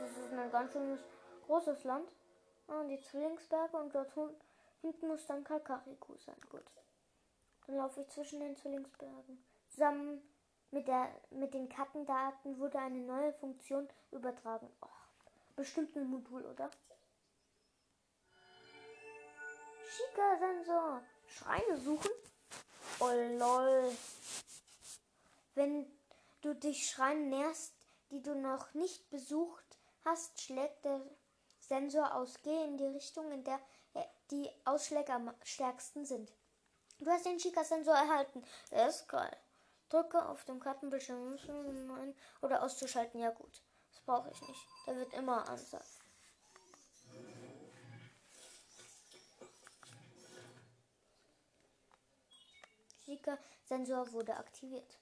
Ist 0.03 0.33
ein 0.33 0.51
ganz 0.51 0.73
schönes 0.73 0.99
großes 1.45 1.83
Land. 1.83 2.09
Ah, 2.67 2.83
die 2.83 2.99
Zwillingsberge 2.99 3.77
und 3.77 3.93
dort 3.93 4.11
hinten 4.81 5.07
muss 5.07 5.25
dann 5.25 5.43
Kakariku 5.43 6.17
sein. 6.17 6.39
Gut. 6.49 6.63
Dann 7.65 7.77
laufe 7.77 8.01
ich 8.01 8.09
zwischen 8.09 8.39
den 8.39 8.55
Zwillingsbergen. 8.55 9.43
Zusammen 9.69 10.21
mit, 10.71 10.87
der, 10.87 11.09
mit 11.29 11.53
den 11.53 11.69
Kartendaten 11.69 12.57
wurde 12.59 12.79
eine 12.79 12.99
neue 12.99 13.33
Funktion 13.33 13.87
übertragen. 14.11 14.69
Oh, 14.81 14.87
bestimmt 15.55 15.95
ein 15.95 16.09
Modul, 16.09 16.45
oder? 16.45 16.69
Schika-Sensor. 19.89 21.01
Schreine 21.27 21.77
suchen. 21.77 22.11
Oh 22.99 23.09
lol. 23.37 23.91
Wenn 25.55 25.85
du 26.41 26.55
dich 26.55 26.89
Schreien 26.89 27.29
näherst, 27.29 27.73
die 28.11 28.21
du 28.21 28.35
noch 28.35 28.73
nicht 28.73 29.09
besucht 29.09 29.77
hast, 30.05 30.39
schlägt 30.41 30.85
der 30.85 31.01
Sensor 31.59 32.13
aus. 32.15 32.39
Geh 32.43 32.63
in 32.63 32.77
die 32.77 32.85
Richtung, 32.85 33.31
in 33.31 33.43
der 33.43 33.59
die 34.31 34.49
Ausschläge 34.65 35.13
am 35.13 35.33
stärksten 35.43 36.05
sind. 36.05 36.31
Du 36.99 37.09
hast 37.09 37.25
den 37.25 37.37
Chica-Sensor 37.37 37.95
erhalten. 37.95 38.43
Der 38.71 38.87
ist 38.87 39.07
geil. 39.07 39.35
Drücke 39.89 40.25
auf 40.25 40.45
dem 40.45 40.59
Kartenbildschirm 40.59 41.37
oder 42.41 42.63
auszuschalten. 42.63 43.19
Ja 43.19 43.31
gut, 43.31 43.61
das 43.91 44.01
brauche 44.01 44.31
ich 44.31 44.41
nicht. 44.47 44.67
Der 44.87 44.95
wird 44.95 45.13
immer 45.13 45.47
anzeigen. 45.49 45.85
Chica-Sensor 53.03 54.11
wurde 54.13 54.37
aktiviert. 54.37 54.97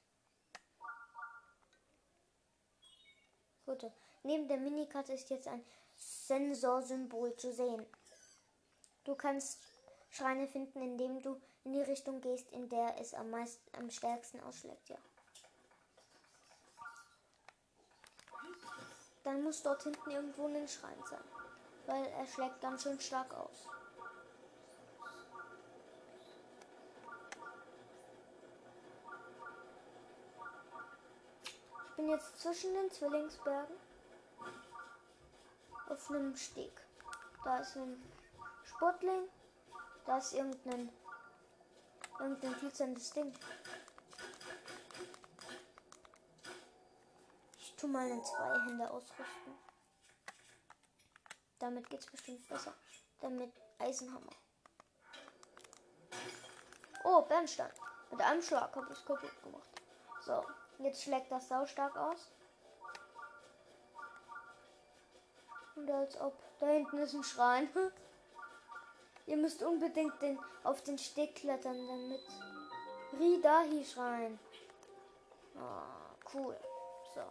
Gut. 3.65 3.91
Neben 4.23 4.47
der 4.47 4.57
Minikarte 4.57 5.13
ist 5.13 5.29
jetzt 5.29 5.47
ein 5.47 5.63
Sensorsymbol 5.95 7.35
zu 7.35 7.53
sehen. 7.53 7.85
Du 9.09 9.15
kannst 9.15 9.59
Schreine 10.11 10.47
finden, 10.47 10.83
indem 10.83 11.19
du 11.23 11.41
in 11.63 11.73
die 11.73 11.81
Richtung 11.81 12.21
gehst, 12.21 12.51
in 12.51 12.69
der 12.69 12.95
es 13.01 13.15
am 13.15 13.31
meisten, 13.31 13.75
am 13.75 13.89
stärksten 13.89 14.39
ausschlägt, 14.41 14.87
ja. 14.87 14.97
Dann 19.23 19.41
muss 19.41 19.63
dort 19.63 19.81
hinten 19.81 20.11
irgendwo 20.11 20.45
ein 20.45 20.67
Schrein 20.67 21.03
sein, 21.09 21.23
weil 21.87 22.05
er 22.05 22.27
schlägt 22.27 22.61
ganz 22.61 22.83
schön 22.83 22.99
stark 22.99 23.33
aus. 23.33 23.67
bin 31.95 32.09
jetzt 32.09 32.39
zwischen 32.39 32.75
den 32.75 32.91
Zwillingsbergen 32.91 33.75
auf 35.89 36.09
einem 36.11 36.35
Steg. 36.35 36.71
Da 37.43 37.57
ist 37.57 37.75
ein 37.75 38.01
Sportling, 38.79 39.27
da 40.05 40.19
ist 40.19 40.31
irgendein 40.31 40.89
irgendein 42.17 42.53
glitzerndes 42.59 43.11
Ding. 43.11 43.33
Ich 47.57 47.75
tue 47.75 47.89
mal 47.89 48.07
in 48.07 48.23
zwei 48.23 48.57
Hände 48.61 48.89
ausrüsten. 48.89 49.53
Damit 51.59 51.89
geht's 51.89 52.05
bestimmt 52.05 52.47
besser. 52.47 52.73
Damit 53.19 53.51
Eisenhammer. 53.79 54.31
Oh, 57.03 57.21
Bernstein. 57.23 57.71
Mit 58.11 58.21
einem 58.21 58.41
Schlag 58.41 58.73
habe 58.73 58.93
ich 58.93 59.05
kaputt 59.05 59.43
gemacht. 59.43 59.81
So, 60.21 60.45
Jetzt 60.77 61.03
schlägt 61.03 61.29
das 61.29 61.49
sau 61.49 61.65
stark 61.65 61.97
aus. 61.97 62.31
Und 65.75 65.91
als 65.91 66.17
ob. 66.21 66.41
Da 66.61 66.67
hinten 66.67 66.97
ist 66.99 67.13
ein 67.13 67.25
Schrein. 67.25 67.67
Ihr 69.29 69.37
müsst 69.37 69.61
unbedingt 69.61 70.21
den, 70.21 70.39
auf 70.63 70.83
den 70.83 70.97
Steg 70.97 71.35
klettern, 71.35 71.87
damit. 71.87 72.21
Ridahi 73.19 73.85
Schrein. 73.85 74.39
Ah, 75.55 76.15
cool. 76.33 76.57
So. 77.13 77.21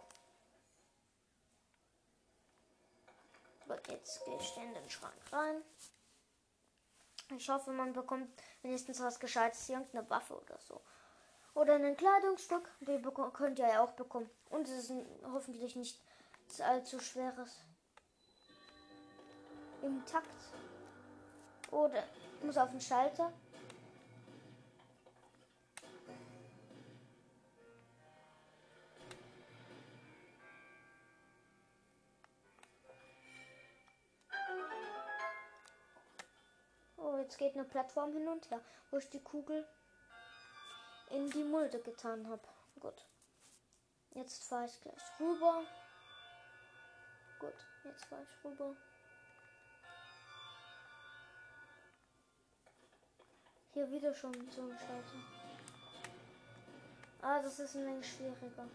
Gut, 3.67 3.87
jetzt 3.89 4.25
gehe 4.25 4.37
ich 4.37 4.57
in 4.57 4.73
den 4.73 4.89
Schrank 4.89 5.13
rein. 5.31 5.61
Ich 7.35 7.49
hoffe, 7.49 7.71
man 7.71 7.93
bekommt 7.93 8.29
wenigstens 8.63 8.99
was 9.01 9.19
Gescheites, 9.19 9.69
irgendeine 9.69 10.09
Waffe 10.09 10.39
oder 10.39 10.57
so. 10.59 10.81
Oder 11.53 11.75
ein 11.75 11.97
Kleidungsstück. 11.97 12.71
Die 12.79 13.01
könnt 13.33 13.59
ihr 13.59 13.67
ja 13.67 13.83
auch 13.83 13.91
bekommen. 13.91 14.29
Und 14.49 14.67
es 14.67 14.89
ist 14.89 14.93
hoffentlich 15.23 15.75
nicht 15.75 16.01
nichts 16.49 16.61
allzu 16.61 16.99
Schweres. 16.99 17.59
Im 19.83 20.03
Takt. 20.05 20.27
Oder 21.71 22.03
muss 22.41 22.57
auf 22.57 22.71
den 22.71 22.81
Schalter. 22.81 23.31
Oh, 36.97 37.17
jetzt 37.17 37.37
geht 37.37 37.53
eine 37.53 37.63
Plattform 37.63 38.13
hin 38.13 38.27
und 38.27 38.49
her, 38.49 38.61
wo 38.91 38.97
ich 38.97 39.09
die 39.09 39.23
Kugel 39.23 39.65
in 41.11 41.29
die 41.31 41.43
Mulde 41.43 41.79
getan 41.79 42.27
habe. 42.27 42.41
Gut. 42.79 43.05
Jetzt 44.11 44.43
fahre 44.43 44.65
ich 44.65 44.81
gleich 44.81 45.19
rüber. 45.19 45.63
Gut, 47.39 47.53
jetzt 47.83 48.05
fahre 48.05 48.23
ich 48.23 48.43
rüber. 48.43 48.75
Hier 53.73 53.89
wieder 53.91 54.13
schon 54.13 54.33
so 54.51 54.61
ein 54.61 54.77
Schalter. 54.77 55.19
Ah, 57.21 57.41
das 57.41 57.59
ist 57.59 57.75
ein 57.75 57.85
wenig 57.85 58.11
schwieriger. 58.11 58.67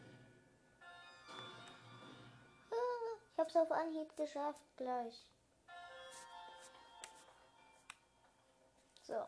Ah, 2.70 3.18
Ich 3.32 3.38
hab's 3.38 3.56
auf 3.56 3.72
Anhieb 3.72 4.16
geschafft 4.16 4.60
gleich. 4.76 5.26
So. 9.02 9.26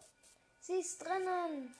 Sie 0.61 0.81
ist 0.81 0.99
drinnen. 1.05 1.75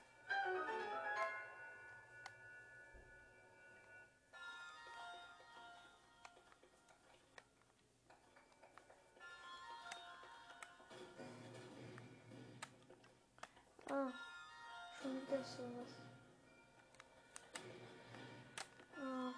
Wieder 15.29 15.45
sowas. 15.45 15.91
Ah. 18.99 19.33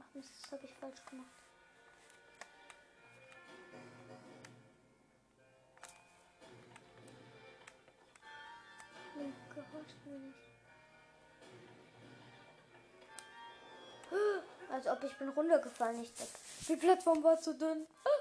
Ach 0.00 0.14
Mist, 0.14 0.30
das 0.42 0.52
habe 0.52 0.64
ich 0.64 0.74
falsch 0.74 1.04
gemacht. 1.06 1.28
Nee, 9.16 9.32
gehorcht 9.54 10.06
mir 10.06 10.18
nicht. 10.18 10.38
Als 14.70 14.86
ob 14.88 15.04
ich 15.04 15.16
bin 15.18 15.28
runtergefallen, 15.28 16.00
nicht 16.00 16.18
weg. 16.20 16.28
Die 16.68 16.76
Plattform 16.76 17.22
war 17.22 17.38
zu 17.38 17.54
dünn. 17.56 17.86
Gut, 18.02 18.13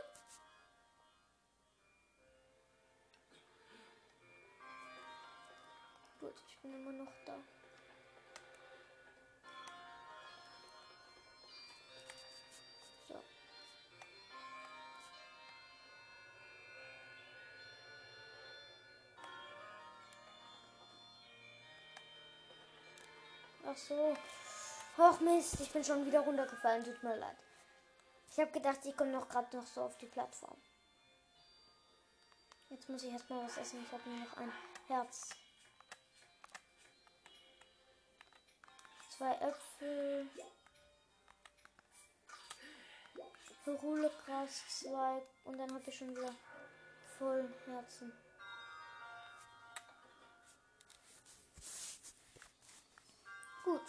Ach 23.74 23.78
so. 23.78 24.16
Ach 24.98 25.20
Mist, 25.22 25.60
ich 25.60 25.72
bin 25.72 25.84
schon 25.84 26.06
wieder 26.06 26.20
runtergefallen. 26.20 26.84
Tut 26.84 27.02
mir 27.02 27.16
leid. 27.16 27.38
Ich 28.30 28.40
habe 28.40 28.52
gedacht, 28.52 28.80
ich 28.84 28.96
komme 28.96 29.12
noch 29.12 29.28
gerade 29.28 29.58
noch 29.58 29.66
so 29.66 29.82
auf 29.82 29.98
die 29.98 30.06
Plattform. 30.06 30.58
Jetzt 32.70 32.88
muss 32.90 33.04
ich 33.04 33.12
erstmal 33.12 33.46
was 33.46 33.58
essen. 33.58 33.84
Ich 33.84 33.92
habe 33.92 34.08
nur 34.10 34.20
noch 34.20 34.38
ein 34.38 34.52
Herz. 34.88 35.30
Zwei 39.18 39.34
Äpfel. 39.36 40.30
Rullegras, 43.66 44.68
zwei. 44.68 45.26
Und 45.46 45.58
dann 45.58 45.74
habe 45.74 45.84
ich 45.88 45.98
schon 45.98 46.12
wieder 46.12 46.36
voll 47.18 47.52
Herzen. 47.66 48.12
Gut. 53.64 53.82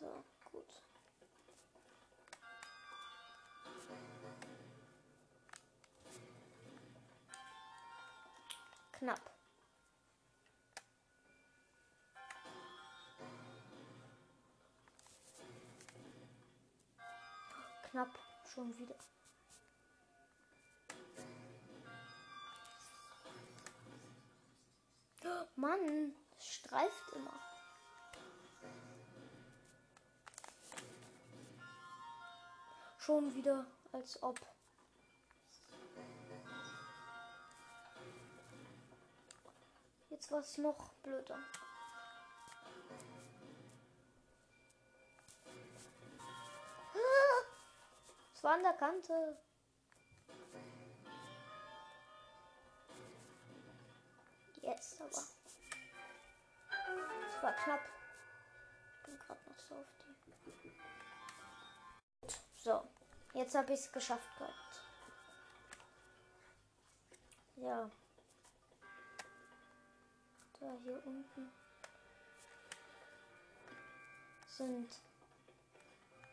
So, 0.00 0.24
gut. 0.50 0.64
Knapp. 8.92 9.20
Knapp 17.90 18.18
schon 18.52 18.76
wieder. 18.78 18.96
Mann, 25.76 26.14
streift 26.38 27.10
immer. 27.14 27.32
Schon 32.98 33.34
wieder, 33.34 33.66
als 33.92 34.22
ob. 34.22 34.38
Jetzt 40.10 40.30
war 40.32 40.40
es 40.40 40.58
noch 40.58 40.92
blöder. 41.02 41.38
Es 48.34 48.42
war 48.42 48.54
an 48.54 48.62
der 48.62 48.72
Kante. 48.72 49.38
Jetzt 54.62 55.00
aber. 55.00 55.35
Es 57.36 57.42
war 57.42 57.52
knapp. 57.52 57.80
Ich 58.96 59.02
bin 59.04 59.18
gerade 59.18 59.40
noch 59.46 59.58
so 59.58 59.74
auf 59.74 59.92
die. 60.00 60.16
So, 62.56 62.88
jetzt 63.34 63.54
habe 63.54 63.74
ich 63.74 63.80
es 63.80 63.92
geschafft 63.92 64.38
gehabt. 64.38 64.80
Ja. 67.56 67.90
Da 70.58 70.72
hier 70.82 71.02
unten 71.04 71.52
sind 74.48 74.88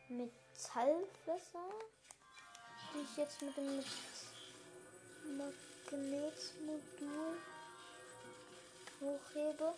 Metallfässer, 0.07 1.69
die 2.93 2.99
ich 2.99 3.17
jetzt 3.17 3.41
mit 3.41 3.57
dem 3.57 3.83
Magnetmodul 5.37 7.37
hochhebe. 9.01 9.75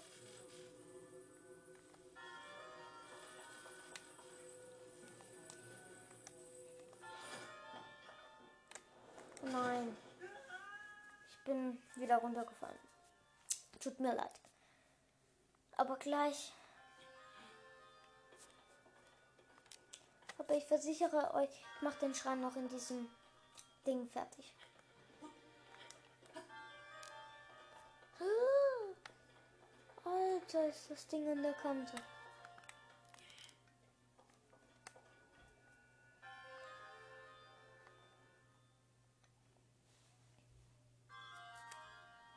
Nein. 9.52 9.96
Ich 11.30 11.43
bin 11.46 11.82
wieder 11.96 12.18
runtergefallen. 12.18 12.80
Tut 13.80 14.00
mir 14.00 14.16
leid. 14.16 14.39
Aber 15.78 15.98
gleich. 15.98 16.54
Aber 20.38 20.56
ich 20.56 20.66
versichere 20.66 21.34
euch, 21.34 21.50
ich 21.50 21.82
mache 21.82 22.00
den 22.00 22.14
Schrein 22.14 22.41
noch 22.41 22.56
in 22.56 22.68
diesem 22.68 23.10
Ding 23.86 24.08
fertig. 24.10 24.54
Ah, 28.20 30.10
Alter, 30.10 30.68
ist 30.68 30.89
das 30.89 31.08
Ding 31.08 31.28
in 31.32 31.41
der 31.41 31.54
Kante. 31.54 31.96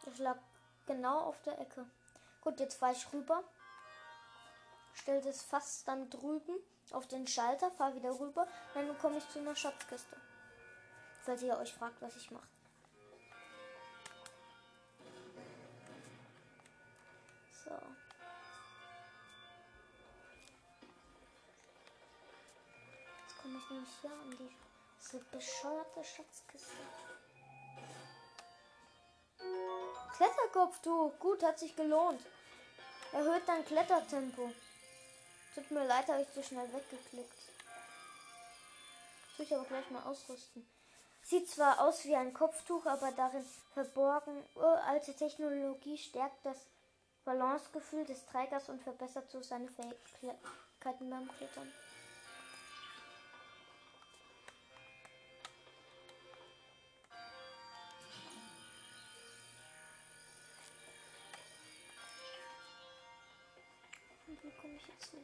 Das 0.09 0.19
lag 0.21 0.39
genau 0.87 1.19
auf 1.21 1.43
der 1.43 1.61
Ecke. 1.61 1.85
Gut, 2.41 2.59
jetzt 2.61 2.79
fahre 2.79 2.93
ich 2.93 3.13
rüber. 3.13 3.45
Stellt 4.95 5.27
es 5.27 5.43
fast 5.43 5.87
dann 5.87 6.09
drüben 6.09 6.57
auf 6.93 7.07
den 7.07 7.27
Schalter, 7.27 7.71
fahre 7.71 7.95
wieder 7.95 8.19
rüber. 8.19 8.49
Dann 8.73 8.99
komme 8.99 9.19
ich 9.19 9.29
zu 9.29 9.39
einer 9.39 9.55
Schatzkiste. 9.55 10.17
Falls 11.21 11.43
ihr 11.43 11.59
euch 11.59 11.75
fragt, 11.75 12.01
was 12.01 12.17
ich 12.17 12.31
mache. 12.31 12.49
So. 17.65 17.71
Jetzt 23.27 23.43
komme 23.43 23.59
ich 23.59 23.71
nämlich 23.71 23.91
hier 24.01 24.13
an 24.13 24.31
die 24.31 24.57
so 25.01 25.21
bescheuerte 25.31 26.03
Schatzkiste. 26.03 26.73
Kletterkopftuch. 30.17 31.13
Gut, 31.19 31.43
hat 31.43 31.59
sich 31.59 31.75
gelohnt. 31.77 32.21
Erhöht 33.13 33.43
dein 33.47 33.65
Klettertempo. 33.65 34.53
Tut 35.55 35.71
mir 35.71 35.85
leid, 35.85 36.09
habe 36.09 36.23
ich 36.23 36.33
zu 36.33 36.43
schnell 36.43 36.67
weggeklickt. 36.73 37.39
Tue 39.37 39.45
ich 39.45 39.55
aber 39.55 39.65
gleich 39.65 39.91
mal 39.91 40.03
ausrüsten. 40.03 40.69
Sieht 41.23 41.49
zwar 41.51 41.81
aus 41.81 42.05
wie 42.05 42.17
ein 42.17 42.33
Kopftuch, 42.33 42.87
aber 42.87 43.13
darin 43.13 43.45
verborgen 43.75 44.45
uralte 44.55 45.15
Technologie 45.15 45.99
stärkt 45.99 46.45
das 46.45 46.57
Balancegefühl 47.25 48.05
des 48.07 48.25
Trägers 48.27 48.69
und 48.69 48.83
verbessert 48.83 49.31
so 49.31 49.43
seine 49.43 49.69
Fähigkeiten 49.69 51.11
beim 51.11 51.29
Klettern. 51.37 51.73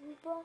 Rüber? 0.05 0.45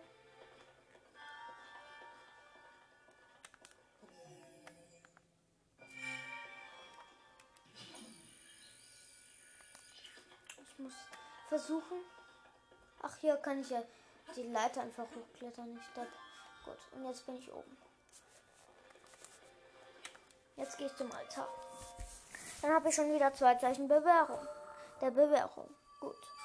Ich 10.61 10.79
muss 10.79 10.93
versuchen. 11.49 11.97
Ach, 13.01 13.15
hier 13.17 13.35
kann 13.37 13.61
ich 13.61 13.69
ja 13.69 13.83
die 14.35 14.43
Leiter 14.43 14.81
einfach 14.81 15.05
hochklettern. 15.15 15.73
Nicht 15.73 15.89
das. 15.95 16.07
Gut, 16.65 16.77
und 16.93 17.05
jetzt 17.05 17.25
bin 17.25 17.37
ich 17.37 17.51
oben. 17.51 17.77
Jetzt 20.55 20.77
gehe 20.77 20.87
ich 20.87 20.95
zum 20.95 21.11
Altar. 21.11 21.47
Dann 22.61 22.73
habe 22.73 22.89
ich 22.89 22.95
schon 22.95 23.13
wieder 23.13 23.33
zwei 23.33 23.55
Zeichen 23.55 23.87
Bewährung. 23.87 24.45
Der 25.01 25.11
Bewährung. 25.11 25.73
Gut. 26.01 26.38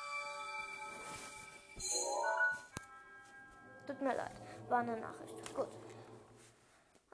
Tut 3.87 4.01
mir 4.01 4.15
leid. 4.15 4.33
War 4.69 4.81
eine 4.81 4.97
Nachricht. 4.97 5.55
Gut. 5.55 5.69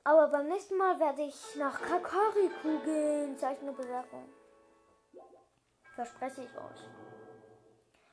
Aber 0.04 0.28
beim 0.28 0.48
nächsten 0.48 0.76
Mal 0.76 0.98
werde 0.98 1.22
ich 1.22 1.56
nach 1.56 1.80
Kakariku 1.80 2.78
gehen. 2.84 3.36
Zeichen 3.38 3.66
der 3.66 3.72
Bewährung. 3.72 4.28
Verspreche 5.94 6.42
ich 6.42 6.56
euch. 6.56 6.88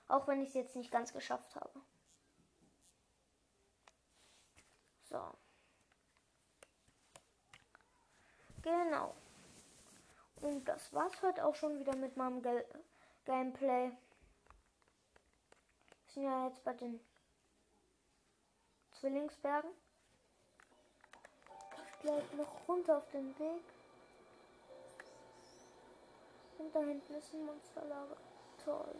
Auch 0.08 0.28
wenn 0.28 0.42
ich 0.42 0.50
es 0.50 0.56
jetzt 0.56 0.76
nicht 0.76 0.92
ganz 0.92 1.14
geschafft 1.14 1.56
habe. 1.56 1.82
So. 5.10 5.22
Genau. 8.62 9.16
Und 10.42 10.66
das 10.66 10.94
war's 10.94 11.22
heute 11.22 11.46
auch 11.46 11.56
schon 11.56 11.80
wieder 11.80 11.96
mit 11.96 12.18
meinem 12.18 12.42
Ge 12.42 12.66
Gameplay. 13.26 13.92
Wir 16.06 16.14
sind 16.14 16.24
ja 16.24 16.48
jetzt 16.48 16.64
bei 16.64 16.74
den 16.74 17.00
Zwillingsbergen. 19.00 19.70
Ich 21.76 22.00
gleich 22.02 22.34
noch 22.34 22.68
runter 22.68 22.98
auf 22.98 23.10
den 23.12 23.38
Weg. 23.38 23.64
Und 26.58 26.74
da 26.74 26.80
hinten 26.80 27.14
ist 27.14 27.34
ein 27.34 27.46
Monsterlager. 27.46 28.18
Toll. 28.66 28.96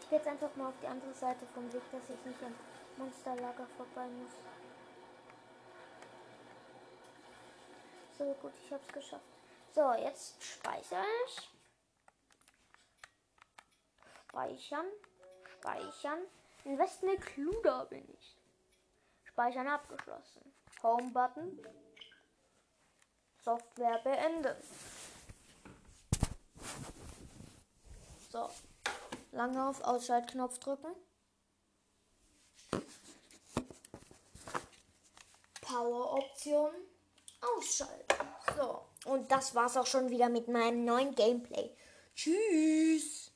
Ich 0.00 0.10
gehe 0.10 0.18
jetzt 0.18 0.28
einfach 0.28 0.54
mal 0.56 0.68
auf 0.68 0.74
die 0.82 0.86
andere 0.86 1.14
Seite 1.14 1.46
vom 1.54 1.72
Weg, 1.72 1.82
dass 1.90 2.02
ich 2.10 2.24
nicht 2.24 2.42
am 2.42 2.54
Monsterlager 2.98 3.66
vorbei 3.76 4.06
muss. 4.08 4.32
So 8.18 8.32
gut, 8.40 8.52
ich 8.64 8.72
habe 8.72 8.82
es 8.86 8.92
geschafft. 8.92 9.35
So, 9.76 9.92
jetzt 9.92 10.42
speichere 10.42 11.04
ich. 11.26 11.50
Speichern. 14.30 14.86
Speichern. 15.58 16.20
In 16.64 16.78
Westen 16.78 17.20
Kluda 17.20 17.84
bin 17.84 18.08
ich. 18.08 18.38
Speichern 19.24 19.68
abgeschlossen. 19.68 20.54
Home 20.82 21.10
Button. 21.10 21.60
Software 23.42 23.98
beenden. 23.98 24.56
So. 28.32 28.48
Lange 29.32 29.68
auf 29.68 29.82
Ausschaltknopf 29.82 30.58
drücken. 30.58 30.96
Power-Option 35.60 36.72
ausschalten. 37.42 38.26
So, 38.56 38.86
und 39.06 39.30
das 39.30 39.54
war's 39.54 39.76
auch 39.76 39.86
schon 39.86 40.10
wieder 40.10 40.28
mit 40.28 40.48
meinem 40.48 40.84
neuen 40.84 41.14
Gameplay. 41.14 41.70
Tschüss. 42.14 43.32